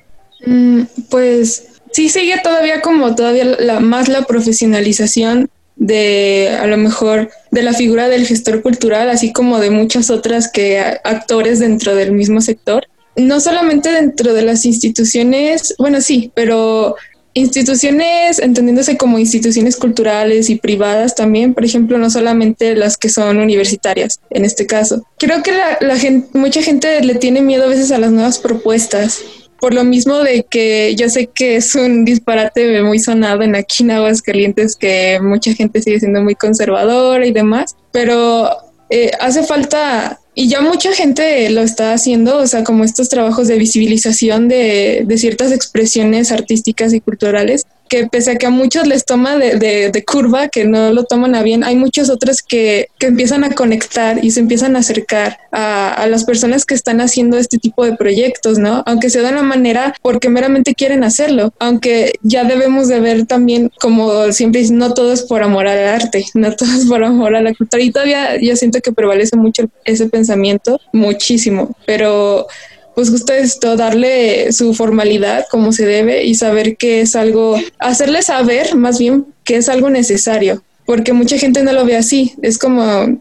Mm, 0.43 0.81
pues 1.10 1.67
sí 1.91 2.10
sigue 2.10 2.39
todavía 2.43 2.81
como 2.81 3.13
todavía 3.13 3.45
la, 3.45 3.79
más 3.79 4.08
la 4.10 4.23
profesionalización 4.23 5.49
de 5.75 6.58
a 6.60 6.65
lo 6.65 6.77
mejor 6.77 7.29
de 7.51 7.62
la 7.62 7.73
figura 7.73 8.10
del 8.10 8.25
gestor 8.25 8.63
cultural, 8.63 9.10
así 9.10 9.31
como 9.34 9.60
de 9.60 9.69
muchas 9.69 10.10
otras 10.10 10.49
que 10.51 10.79
actores 10.79 11.60
dentro 11.60 11.93
del 11.93 12.12
mismo 12.12 12.41
sector 12.41 12.88
no 13.15 13.39
solamente 13.39 13.91
dentro 13.91 14.34
de 14.34 14.41
las 14.41 14.65
instituciones, 14.65 15.75
bueno, 15.78 16.01
sí, 16.01 16.32
pero 16.36 16.95
instituciones 17.36 18.39
entendiéndose 18.39 18.95
como 18.95 19.19
instituciones 19.19 19.75
culturales 19.75 20.49
y 20.49 20.56
privadas 20.56 21.15
también, 21.15 21.54
por 21.54 21.65
ejemplo, 21.65 21.97
no 21.97 22.10
solamente 22.10 22.75
las 22.75 22.97
que 22.97 23.10
son 23.10 23.38
universitarias 23.38 24.21
en 24.30 24.45
este 24.45 24.65
caso. 24.65 25.06
Creo 25.17 25.43
que 25.43 25.51
la, 25.51 25.97
gente, 25.97 26.30
mucha 26.38 26.62
gente 26.62 27.01
le 27.04 27.15
tiene 27.15 27.41
miedo 27.41 27.65
a 27.65 27.67
veces 27.67 27.91
a 27.91 27.97
las 27.97 28.12
nuevas 28.12 28.39
propuestas. 28.39 29.21
Por 29.60 29.73
lo 29.73 29.84
mismo 29.84 30.19
de 30.19 30.45
que 30.49 30.95
yo 30.95 31.10
sé 31.10 31.28
que 31.28 31.58
es 31.58 31.75
un 31.75 32.06
disparate 32.06 32.82
muy 32.84 32.99
sonado 32.99 33.41
en 33.41 33.56
aquí 33.56 33.84
en 33.84 33.91
Aguascalientes 33.91 34.75
que 34.75 35.19
mucha 35.21 35.54
gente 35.54 35.82
sigue 35.82 35.99
siendo 35.99 36.21
muy 36.21 36.36
conservadora 36.36 37.25
y 37.25 37.32
demás, 37.32 37.75
pero 37.91 38.49
eh, 38.89 39.12
hace 39.19 39.43
falta 39.43 40.19
y 40.36 40.50
ya 40.50 40.62
mucha 40.62 40.93
gente 40.93 41.50
lo 41.50 41.62
está 41.62 41.93
haciendo, 41.93 42.38
o 42.38 42.48
sea, 42.48 42.63
como 42.63 42.84
estos 42.84 43.08
trabajos 43.08 43.48
de 43.48 43.58
visibilización 43.58 44.50
de, 44.50 45.04
de 45.08 45.17
ciertas 45.17 45.54
expresiones 45.54 46.32
artísticas 46.32 46.93
y 46.93 47.00
culturales 47.00 47.65
que 47.89 48.08
pese 48.08 48.32
a 48.32 48.36
que 48.36 48.45
a 48.45 48.50
muchos 48.50 48.88
les 48.88 49.06
toma 49.06 49.38
de, 49.38 49.58
de, 49.58 50.06
curva, 50.06 50.48
que 50.50 50.65
no 50.65 50.91
lo 50.91 51.04
toman 51.04 51.36
a 51.36 51.43
bien, 51.43 51.63
hay 51.63 51.76
muchos 51.76 52.10
otros 52.10 52.41
que, 52.41 52.89
que 53.00 53.08
empiezan 53.08 53.43
a 53.43 53.52
conectar 53.52 54.24
y 54.24 54.32
se 54.32 54.39
empiezan 54.39 54.76
a 54.76 54.80
acercar 54.80 55.39
a, 55.52 55.93
a, 55.93 56.08
las 56.08 56.24
personas 56.24 56.65
que 56.65 56.74
están 56.74 57.02
haciendo 57.02 57.38
este 57.38 57.58
tipo 57.58 57.86
de 57.86 57.95
proyectos, 57.95 58.58
¿no? 58.58 58.84
Aunque 58.86 59.10
se 59.10 59.21
de 59.21 59.30
una 59.30 59.43
manera 59.43 59.93
porque 60.02 60.30
meramente 60.30 60.76
quieren 60.76 61.04
hacerlo, 61.04 61.54
aunque 61.60 62.13
ya 62.21 62.43
debemos 62.43 62.88
de 62.88 63.00
ver 63.00 63.26
también, 63.26 63.71
como 63.80 64.32
siempre 64.32 64.63
no 64.71 64.93
todo 64.93 65.13
es 65.13 65.24
por 65.24 65.43
amor 65.43 65.67
al 65.67 65.88
arte, 65.88 66.26
no 66.34 66.56
todo 66.56 66.69
es 66.74 66.86
por 66.86 67.04
amor 67.04 67.36
a 67.36 67.41
la 67.41 67.54
cultura, 67.54 67.84
y 67.84 67.91
todavía 67.91 68.39
yo 68.39 68.56
siento 68.56 68.82
que 68.82 68.91
prevalece 68.91 69.36
mucho 69.36 69.69
ese 69.84 70.08
pensamiento, 70.08 70.80
muchísimo, 70.91 71.76
pero 71.86 72.48
pues 72.95 73.10
justo 73.10 73.34
esto, 73.34 73.75
darle 73.75 74.53
su 74.53 74.73
formalidad 74.73 75.45
como 75.51 75.73
se 75.73 75.86
debe 75.86 76.23
y 76.23 76.34
saber 76.34 76.77
que 76.77 77.01
es 77.01 77.15
algo, 77.15 77.58
hacerle 77.77 78.21
saber 78.21 78.75
más 78.75 78.97
bien 78.97 79.25
que 79.43 79.58
es 79.58 79.67
algo 79.67 79.89
necesario, 79.89 80.63
porque 80.86 81.12
mucha 81.12 81.38
gente 81.38 81.62
no 81.62 81.73
lo 81.73 81.86
ve 81.86 81.97
así, 81.97 82.34
es 82.41 82.58
como, 82.58 83.19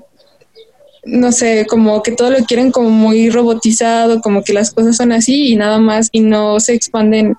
no 1.05 1.33
sé, 1.33 1.67
como 1.69 2.03
que 2.05 2.13
todo 2.13 2.31
lo 2.31 2.45
quieren 2.45 2.71
como 2.71 2.91
muy 2.91 3.31
robotizado, 3.31 4.21
como 4.21 4.45
que 4.45 4.53
las 4.53 4.71
cosas 4.71 4.97
son 4.97 5.11
así 5.11 5.49
y 5.49 5.57
nada 5.57 5.79
más 5.79 6.09
y 6.13 6.21
no 6.21 6.61
se 6.61 6.75
expanden 6.75 7.35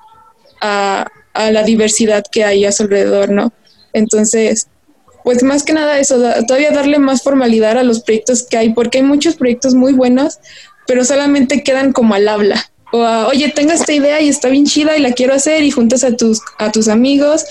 a, 0.60 1.08
a 1.34 1.52
la 1.52 1.64
diversidad 1.64 2.24
que 2.30 2.44
hay 2.44 2.66
a 2.66 2.74
su 2.74 2.84
alrededor, 2.84 3.30
¿no? 3.32 3.54
Entonces, 3.94 4.68
pues 5.24 5.42
más 5.42 5.64
que 5.64 5.74
nada 5.74 6.00
eso, 6.00 6.22
todavía 6.46 6.72
darle 6.72 7.00
más 7.00 7.24
formalidad 7.24 7.78
a 7.78 7.84
los 7.84 8.02
proyectos 8.02 8.44
que 8.44 8.58
hay, 8.58 8.74
porque 8.74 8.98
hay 8.98 9.04
muchos 9.06 9.36
proyectos 9.36 9.74
muy 9.74 9.94
buenos, 9.94 10.40
pero 10.88 11.04
solamente 11.06 11.64
quedan 11.64 11.92
como 11.94 12.14
al 12.14 12.28
habla. 12.28 12.64
O 12.96 13.28
oye, 13.28 13.50
tengo 13.50 13.72
esta 13.72 13.92
idea 13.92 14.22
y 14.22 14.30
está 14.30 14.50
bien 14.50 14.66
chida 14.66 14.98
y 14.98 15.02
la 15.02 15.12
quiero 15.12 15.34
hacer 15.34 15.64
y 15.64 15.72
juntas 15.72 16.04
a 16.04 16.16
tus, 16.16 16.42
a 16.58 16.72
tus 16.72 16.88
amigos 16.88 17.46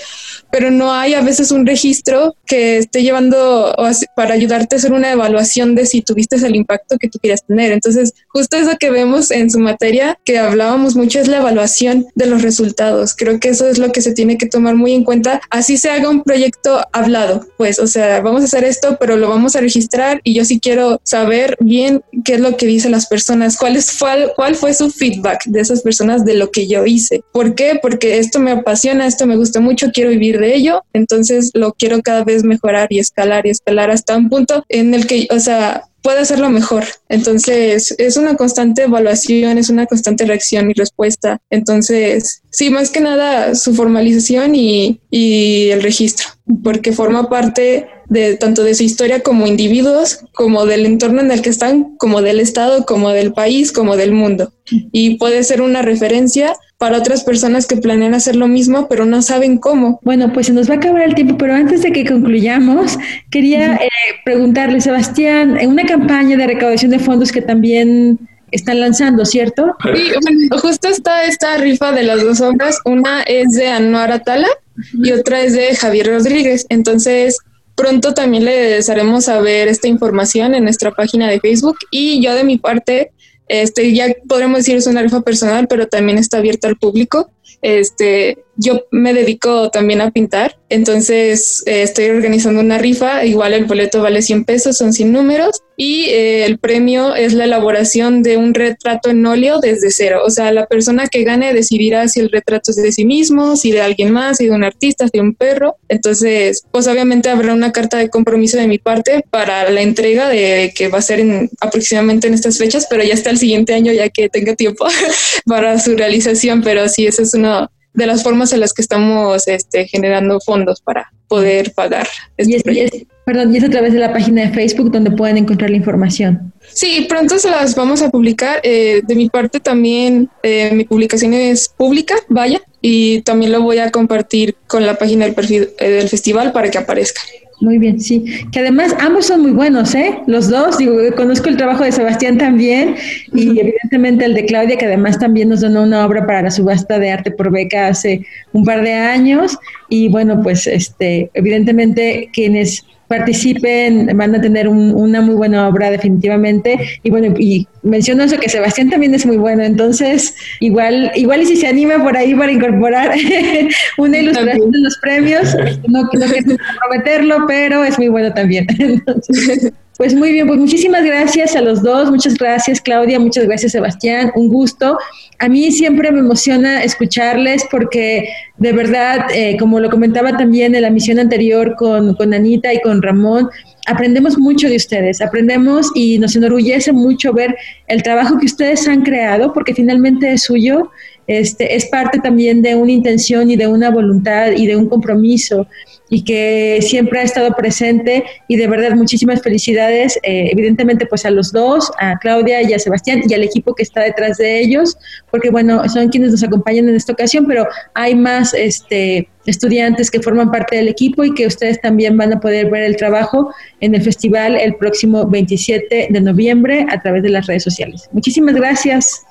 pero 0.54 0.70
no 0.70 0.92
hay 0.92 1.14
a 1.14 1.20
veces 1.20 1.50
un 1.50 1.66
registro 1.66 2.36
que 2.46 2.78
esté 2.78 3.02
llevando 3.02 3.74
para 4.14 4.34
ayudarte 4.34 4.76
a 4.76 4.78
hacer 4.78 4.92
una 4.92 5.10
evaluación 5.10 5.74
de 5.74 5.84
si 5.84 6.00
tuviste 6.00 6.36
el 6.36 6.54
impacto 6.54 6.96
que 6.96 7.08
tú 7.08 7.18
quieras 7.18 7.44
tener. 7.44 7.72
Entonces, 7.72 8.12
justo 8.28 8.56
eso 8.56 8.76
que 8.78 8.92
vemos 8.92 9.32
en 9.32 9.50
su 9.50 9.58
materia, 9.58 10.16
que 10.24 10.38
hablábamos 10.38 10.94
mucho, 10.94 11.18
es 11.18 11.26
la 11.26 11.38
evaluación 11.38 12.06
de 12.14 12.26
los 12.26 12.42
resultados. 12.42 13.16
Creo 13.16 13.40
que 13.40 13.48
eso 13.48 13.68
es 13.68 13.78
lo 13.78 13.90
que 13.90 14.00
se 14.00 14.12
tiene 14.12 14.38
que 14.38 14.46
tomar 14.46 14.76
muy 14.76 14.92
en 14.92 15.02
cuenta. 15.02 15.40
Así 15.50 15.76
se 15.76 15.90
haga 15.90 16.08
un 16.08 16.22
proyecto 16.22 16.86
hablado, 16.92 17.48
pues, 17.56 17.80
o 17.80 17.88
sea, 17.88 18.20
vamos 18.20 18.42
a 18.42 18.44
hacer 18.44 18.62
esto, 18.62 18.96
pero 19.00 19.16
lo 19.16 19.30
vamos 19.30 19.56
a 19.56 19.60
registrar 19.60 20.20
y 20.22 20.34
yo 20.34 20.44
sí 20.44 20.60
quiero 20.60 21.00
saber 21.02 21.56
bien 21.58 22.04
qué 22.24 22.34
es 22.34 22.40
lo 22.40 22.56
que 22.56 22.66
dicen 22.66 22.92
las 22.92 23.08
personas, 23.08 23.56
cuál, 23.56 23.74
es, 23.74 23.98
cuál, 23.98 24.32
cuál 24.36 24.54
fue 24.54 24.72
su 24.72 24.88
feedback 24.88 25.33
de 25.46 25.60
esas 25.60 25.82
personas 25.82 26.24
de 26.24 26.34
lo 26.34 26.50
que 26.50 26.66
yo 26.66 26.84
hice. 26.86 27.22
¿Por 27.32 27.54
qué? 27.54 27.78
Porque 27.80 28.18
esto 28.18 28.40
me 28.40 28.52
apasiona, 28.52 29.06
esto 29.06 29.26
me 29.26 29.36
gusta 29.36 29.60
mucho, 29.60 29.90
quiero 29.92 30.10
vivir 30.10 30.38
de 30.38 30.54
ello, 30.54 30.82
entonces 30.92 31.50
lo 31.54 31.72
quiero 31.72 32.02
cada 32.02 32.24
vez 32.24 32.44
mejorar 32.44 32.88
y 32.90 32.98
escalar 32.98 33.46
y 33.46 33.50
escalar 33.50 33.90
hasta 33.90 34.16
un 34.16 34.28
punto 34.28 34.64
en 34.68 34.94
el 34.94 35.06
que, 35.06 35.26
o 35.30 35.40
sea, 35.40 35.84
puede 36.04 36.20
hacerlo 36.20 36.50
mejor. 36.50 36.84
Entonces, 37.08 37.94
es 37.96 38.18
una 38.18 38.36
constante 38.36 38.82
evaluación, 38.82 39.56
es 39.56 39.70
una 39.70 39.86
constante 39.86 40.26
reacción 40.26 40.70
y 40.70 40.74
respuesta. 40.74 41.40
Entonces, 41.48 42.42
sí, 42.50 42.68
más 42.68 42.90
que 42.90 43.00
nada 43.00 43.54
su 43.54 43.74
formalización 43.74 44.54
y, 44.54 45.00
y 45.10 45.70
el 45.70 45.82
registro, 45.82 46.28
porque 46.62 46.92
forma 46.92 47.30
parte 47.30 47.88
de 48.10 48.36
tanto 48.36 48.64
de 48.64 48.74
su 48.74 48.82
historia 48.82 49.20
como 49.20 49.46
individuos, 49.46 50.20
como 50.34 50.66
del 50.66 50.84
entorno 50.84 51.22
en 51.22 51.30
el 51.30 51.40
que 51.40 51.48
están, 51.48 51.96
como 51.96 52.20
del 52.20 52.38
Estado, 52.38 52.84
como 52.84 53.08
del 53.08 53.32
país, 53.32 53.72
como 53.72 53.96
del 53.96 54.12
mundo. 54.12 54.52
Y 54.92 55.16
puede 55.16 55.42
ser 55.42 55.62
una 55.62 55.80
referencia 55.80 56.54
para 56.84 56.98
otras 56.98 57.24
personas 57.24 57.66
que 57.66 57.78
planean 57.78 58.12
hacer 58.12 58.36
lo 58.36 58.46
mismo, 58.46 58.88
pero 58.88 59.06
no 59.06 59.22
saben 59.22 59.56
cómo. 59.56 60.00
Bueno, 60.02 60.34
pues 60.34 60.48
se 60.48 60.52
nos 60.52 60.68
va 60.68 60.74
a 60.74 60.76
acabar 60.76 61.00
el 61.00 61.14
tiempo, 61.14 61.38
pero 61.38 61.54
antes 61.54 61.80
de 61.80 61.92
que 61.92 62.04
concluyamos, 62.04 62.98
quería 63.30 63.76
eh, 63.76 63.88
preguntarle, 64.22 64.82
Sebastián, 64.82 65.58
en 65.58 65.70
una 65.70 65.86
campaña 65.86 66.36
de 66.36 66.46
recaudación 66.46 66.90
de 66.90 66.98
fondos 66.98 67.32
que 67.32 67.40
también 67.40 68.18
están 68.50 68.80
lanzando, 68.80 69.24
¿cierto? 69.24 69.74
Sí, 69.94 70.12
justo 70.60 70.88
está 70.88 71.24
esta 71.24 71.56
rifa 71.56 71.90
de 71.92 72.02
las 72.02 72.22
dos 72.22 72.42
obras. 72.42 72.78
Una 72.84 73.22
es 73.22 73.52
de 73.52 73.68
Anuar 73.68 74.12
Atala 74.12 74.48
y 74.92 75.10
otra 75.12 75.40
es 75.40 75.54
de 75.54 75.74
Javier 75.74 76.08
Rodríguez. 76.08 76.66
Entonces, 76.68 77.38
pronto 77.76 78.12
también 78.12 78.44
les 78.44 78.90
haremos 78.90 79.24
saber 79.24 79.68
esta 79.68 79.88
información 79.88 80.54
en 80.54 80.64
nuestra 80.64 80.90
página 80.90 81.30
de 81.30 81.40
Facebook 81.40 81.78
y 81.90 82.22
yo 82.22 82.34
de 82.34 82.44
mi 82.44 82.58
parte 82.58 83.10
este, 83.48 83.92
ya 83.94 84.06
podremos 84.28 84.58
decir 84.58 84.76
es 84.76 84.86
una 84.86 85.02
rifa 85.02 85.20
personal, 85.20 85.68
pero 85.68 85.86
también 85.86 86.18
está 86.18 86.38
abierta 86.38 86.68
al 86.68 86.76
público. 86.76 87.30
Este, 87.62 88.44
yo 88.56 88.84
me 88.90 89.14
dedico 89.14 89.70
también 89.70 90.00
a 90.00 90.10
pintar, 90.10 90.58
entonces 90.68 91.62
eh, 91.66 91.82
estoy 91.82 92.06
organizando 92.06 92.60
una 92.60 92.78
rifa, 92.78 93.24
igual 93.24 93.52
el 93.52 93.64
boleto 93.64 94.02
vale 94.02 94.22
100 94.22 94.44
pesos, 94.44 94.76
son 94.76 94.92
100 94.92 95.12
números, 95.12 95.62
y 95.76 96.04
eh, 96.04 96.44
el 96.44 96.58
premio 96.58 97.14
es 97.16 97.32
la 97.32 97.44
elaboración 97.44 98.22
de 98.22 98.36
un 98.36 98.54
retrato 98.54 99.10
en 99.10 99.26
óleo 99.26 99.60
desde 99.60 99.90
cero, 99.90 100.22
o 100.24 100.30
sea, 100.30 100.52
la 100.52 100.66
persona 100.66 101.08
que 101.08 101.24
gane 101.24 101.52
decidirá 101.52 102.06
si 102.08 102.20
el 102.20 102.30
retrato 102.30 102.70
es 102.70 102.76
de 102.76 102.92
sí 102.92 103.04
mismo, 103.04 103.56
si 103.56 103.72
de 103.72 103.80
alguien 103.80 104.12
más, 104.12 104.36
si 104.38 104.46
de 104.46 104.52
un 104.52 104.62
artista, 104.62 105.06
si 105.06 105.18
de 105.18 105.20
un 105.20 105.34
perro, 105.34 105.76
entonces, 105.88 106.64
pues 106.70 106.86
obviamente 106.86 107.28
habrá 107.28 107.54
una 107.54 107.72
carta 107.72 107.98
de 107.98 108.08
compromiso 108.08 108.56
de 108.56 108.68
mi 108.68 108.78
parte 108.78 109.24
para 109.30 109.68
la 109.70 109.82
entrega 109.82 110.28
de 110.28 110.72
que 110.74 110.88
va 110.88 110.98
a 110.98 111.02
ser 111.02 111.20
en, 111.20 111.50
aproximadamente 111.60 112.28
en 112.28 112.34
estas 112.34 112.58
fechas, 112.58 112.86
pero 112.88 113.02
ya 113.02 113.14
está 113.14 113.30
el 113.30 113.38
siguiente 113.38 113.74
año 113.74 113.92
ya 113.92 114.08
que 114.08 114.28
tenga 114.28 114.54
tiempo 114.54 114.86
para 115.46 115.78
su 115.80 115.96
realización, 115.96 116.62
pero 116.62 116.88
sí, 116.88 117.06
esa 117.06 117.22
es 117.22 117.33
una 117.34 117.70
de 117.94 118.06
las 118.06 118.22
formas 118.22 118.52
en 118.52 118.60
las 118.60 118.72
que 118.72 118.82
estamos 118.82 119.46
este, 119.46 119.86
generando 119.86 120.40
fondos 120.40 120.80
para 120.80 121.12
poder 121.28 121.72
pagar. 121.72 122.06
Este 122.36 122.72
y, 122.72 122.80
es, 122.80 122.92
perdón, 123.24 123.54
y 123.54 123.58
es 123.58 123.64
a 123.64 123.70
través 123.70 123.92
de 123.92 124.00
la 124.00 124.12
página 124.12 124.42
de 124.42 124.50
Facebook 124.50 124.90
donde 124.90 125.12
pueden 125.12 125.38
encontrar 125.38 125.70
la 125.70 125.76
información. 125.76 126.52
Sí, 126.72 127.06
pronto 127.08 127.38
se 127.38 127.50
las 127.50 127.74
vamos 127.74 128.02
a 128.02 128.10
publicar. 128.10 128.60
Eh, 128.64 129.02
de 129.04 129.14
mi 129.14 129.28
parte 129.28 129.60
también 129.60 130.28
eh, 130.42 130.72
mi 130.74 130.84
publicación 130.84 131.32
es 131.32 131.68
pública, 131.68 132.16
vaya, 132.28 132.60
y 132.80 133.22
también 133.22 133.52
lo 133.52 133.62
voy 133.62 133.78
a 133.78 133.90
compartir 133.90 134.56
con 134.66 134.84
la 134.84 134.96
página 134.96 135.24
del, 135.24 135.34
perfil, 135.34 135.70
eh, 135.78 135.90
del 135.90 136.08
festival 136.08 136.52
para 136.52 136.70
que 136.70 136.78
aparezca. 136.78 137.20
Muy 137.60 137.78
bien, 137.78 138.00
sí. 138.00 138.24
Que 138.50 138.60
además 138.60 138.94
ambos 139.00 139.26
son 139.26 139.42
muy 139.42 139.52
buenos, 139.52 139.94
¿eh? 139.94 140.18
Los 140.26 140.50
dos, 140.50 140.78
digo, 140.78 140.96
conozco 141.16 141.48
el 141.48 141.56
trabajo 141.56 141.84
de 141.84 141.92
Sebastián 141.92 142.36
también 142.36 142.96
y 143.32 143.58
evidentemente 143.58 144.24
el 144.24 144.34
de 144.34 144.44
Claudia, 144.44 144.76
que 144.76 144.86
además 144.86 145.18
también 145.18 145.48
nos 145.48 145.60
donó 145.60 145.82
una 145.82 146.04
obra 146.04 146.26
para 146.26 146.42
la 146.42 146.50
subasta 146.50 146.98
de 146.98 147.10
arte 147.10 147.30
por 147.30 147.50
beca 147.50 147.88
hace 147.88 148.26
un 148.52 148.64
par 148.64 148.82
de 148.82 148.92
años. 148.92 149.56
Y 149.88 150.08
bueno, 150.08 150.42
pues 150.42 150.66
este, 150.66 151.30
evidentemente 151.34 152.28
quienes 152.32 152.84
participen, 153.16 154.16
van 154.16 154.34
a 154.34 154.40
tener 154.40 154.68
una 154.68 155.20
muy 155.20 155.34
buena 155.34 155.68
obra 155.68 155.90
definitivamente. 155.90 156.78
Y 157.02 157.10
bueno, 157.10 157.34
y 157.38 157.66
menciono 157.82 158.24
eso 158.24 158.38
que 158.38 158.48
Sebastián 158.48 158.90
también 158.90 159.14
es 159.14 159.26
muy 159.26 159.36
bueno, 159.36 159.62
entonces 159.62 160.34
igual, 160.60 161.12
igual 161.14 161.42
y 161.42 161.46
si 161.46 161.56
se 161.56 161.66
anima 161.66 162.02
por 162.02 162.16
ahí 162.16 162.34
para 162.34 162.52
incorporar 162.52 163.14
una 163.98 164.18
ilustración 164.18 164.70
de 164.70 164.78
los 164.80 164.98
premios, 164.98 165.56
no, 165.88 166.08
quiero 166.08 166.26
comprometerlo, 166.26 167.46
pero 167.46 167.84
es 167.84 167.98
muy 167.98 168.08
bueno 168.08 168.32
también. 168.32 168.66
Pues 169.96 170.12
muy 170.12 170.32
bien, 170.32 170.48
pues 170.48 170.58
muchísimas 170.58 171.04
gracias 171.04 171.54
a 171.54 171.60
los 171.60 171.80
dos, 171.80 172.10
muchas 172.10 172.34
gracias 172.34 172.80
Claudia, 172.80 173.20
muchas 173.20 173.46
gracias 173.46 173.70
Sebastián, 173.70 174.32
un 174.34 174.48
gusto. 174.48 174.98
A 175.38 175.48
mí 175.48 175.70
siempre 175.70 176.10
me 176.10 176.18
emociona 176.18 176.82
escucharles 176.82 177.64
porque 177.70 178.28
de 178.58 178.72
verdad, 178.72 179.26
eh, 179.32 179.56
como 179.56 179.78
lo 179.78 179.90
comentaba 179.90 180.36
también 180.36 180.74
en 180.74 180.82
la 180.82 180.90
misión 180.90 181.20
anterior 181.20 181.76
con, 181.76 182.16
con 182.16 182.34
Anita 182.34 182.74
y 182.74 182.80
con 182.80 183.02
Ramón, 183.02 183.48
aprendemos 183.86 184.36
mucho 184.36 184.68
de 184.68 184.74
ustedes, 184.74 185.20
aprendemos 185.20 185.92
y 185.94 186.18
nos 186.18 186.34
enorgullece 186.34 186.92
mucho 186.92 187.32
ver 187.32 187.54
el 187.86 188.02
trabajo 188.02 188.36
que 188.38 188.46
ustedes 188.46 188.88
han 188.88 189.02
creado 189.02 189.52
porque 189.52 189.74
finalmente 189.74 190.32
es 190.32 190.42
suyo, 190.42 190.90
este, 191.28 191.76
es 191.76 191.86
parte 191.86 192.18
también 192.18 192.62
de 192.62 192.74
una 192.74 192.90
intención 192.90 193.48
y 193.48 193.54
de 193.54 193.68
una 193.68 193.90
voluntad 193.90 194.50
y 194.56 194.66
de 194.66 194.74
un 194.74 194.88
compromiso 194.88 195.68
y 196.14 196.22
que 196.22 196.78
siempre 196.80 197.18
ha 197.18 197.22
estado 197.24 197.50
presente 197.56 198.22
y 198.46 198.54
de 198.54 198.68
verdad 198.68 198.92
muchísimas 198.92 199.42
felicidades, 199.42 200.16
eh, 200.22 200.48
evidentemente 200.52 201.06
pues 201.06 201.26
a 201.26 201.30
los 201.30 201.50
dos, 201.50 201.90
a 201.98 202.16
Claudia 202.20 202.62
y 202.62 202.72
a 202.72 202.78
Sebastián 202.78 203.22
y 203.28 203.34
al 203.34 203.42
equipo 203.42 203.74
que 203.74 203.82
está 203.82 204.02
detrás 204.02 204.38
de 204.38 204.60
ellos, 204.60 204.96
porque 205.32 205.50
bueno, 205.50 205.88
son 205.88 206.10
quienes 206.10 206.30
nos 206.30 206.44
acompañan 206.44 206.88
en 206.88 206.94
esta 206.94 207.14
ocasión, 207.14 207.46
pero 207.48 207.66
hay 207.94 208.14
más 208.14 208.54
este, 208.54 209.28
estudiantes 209.44 210.08
que 210.08 210.22
forman 210.22 210.52
parte 210.52 210.76
del 210.76 210.86
equipo 210.86 211.24
y 211.24 211.34
que 211.34 211.48
ustedes 211.48 211.80
también 211.80 212.16
van 212.16 212.32
a 212.32 212.38
poder 212.38 212.70
ver 212.70 212.84
el 212.84 212.96
trabajo 212.96 213.52
en 213.80 213.96
el 213.96 214.02
festival 214.02 214.54
el 214.54 214.76
próximo 214.76 215.26
27 215.26 216.08
de 216.10 216.20
noviembre 216.20 216.86
a 216.90 217.02
través 217.02 217.24
de 217.24 217.30
las 217.30 217.48
redes 217.48 217.64
sociales. 217.64 218.08
Muchísimas 218.12 218.54
gracias. 218.54 219.26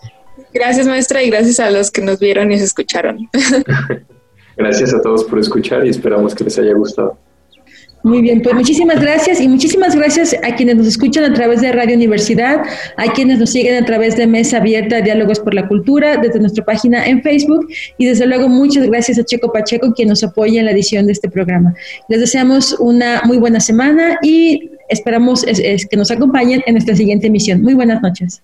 Gracias 0.53 0.85
maestra 0.85 1.23
y 1.23 1.29
gracias 1.29 1.61
a 1.61 1.71
los 1.71 1.89
que 1.91 2.01
nos 2.01 2.19
vieron 2.19 2.51
y 2.51 2.57
se 2.57 2.65
escucharon. 2.65 3.29
Gracias 4.57 4.93
a 4.93 5.01
todos 5.01 5.23
por 5.23 5.39
escuchar 5.39 5.85
y 5.85 5.89
esperamos 5.89 6.35
que 6.35 6.43
les 6.43 6.57
haya 6.59 6.73
gustado. 6.73 7.17
Muy 8.03 8.21
bien, 8.21 8.41
pues 8.41 8.53
muchísimas 8.53 8.99
gracias 8.99 9.39
y 9.39 9.47
muchísimas 9.47 9.95
gracias 9.95 10.35
a 10.43 10.55
quienes 10.55 10.75
nos 10.75 10.87
escuchan 10.87 11.23
a 11.23 11.33
través 11.33 11.61
de 11.61 11.71
Radio 11.71 11.95
Universidad, 11.95 12.61
a 12.97 13.13
quienes 13.13 13.39
nos 13.39 13.51
siguen 13.51 13.81
a 13.81 13.85
través 13.85 14.17
de 14.17 14.27
Mesa 14.27 14.57
Abierta 14.57 14.99
Diálogos 14.99 15.39
por 15.39 15.53
la 15.53 15.69
Cultura, 15.69 16.17
desde 16.17 16.41
nuestra 16.41 16.65
página 16.65 17.05
en 17.05 17.23
Facebook 17.23 17.65
y 17.97 18.05
desde 18.05 18.25
luego 18.27 18.49
muchas 18.49 18.87
gracias 18.87 19.19
a 19.19 19.23
Checo 19.23 19.53
Pacheco 19.53 19.93
quien 19.93 20.09
nos 20.09 20.21
apoya 20.21 20.59
en 20.59 20.65
la 20.65 20.73
edición 20.73 21.05
de 21.05 21.13
este 21.13 21.29
programa. 21.29 21.73
Les 22.09 22.19
deseamos 22.19 22.75
una 22.77 23.21
muy 23.23 23.37
buena 23.37 23.61
semana 23.61 24.19
y 24.21 24.69
esperamos 24.89 25.45
que 25.45 25.95
nos 25.95 26.11
acompañen 26.11 26.61
en 26.65 26.73
nuestra 26.73 26.97
siguiente 26.97 27.27
emisión. 27.27 27.61
Muy 27.61 27.73
buenas 27.73 28.01
noches. 28.01 28.43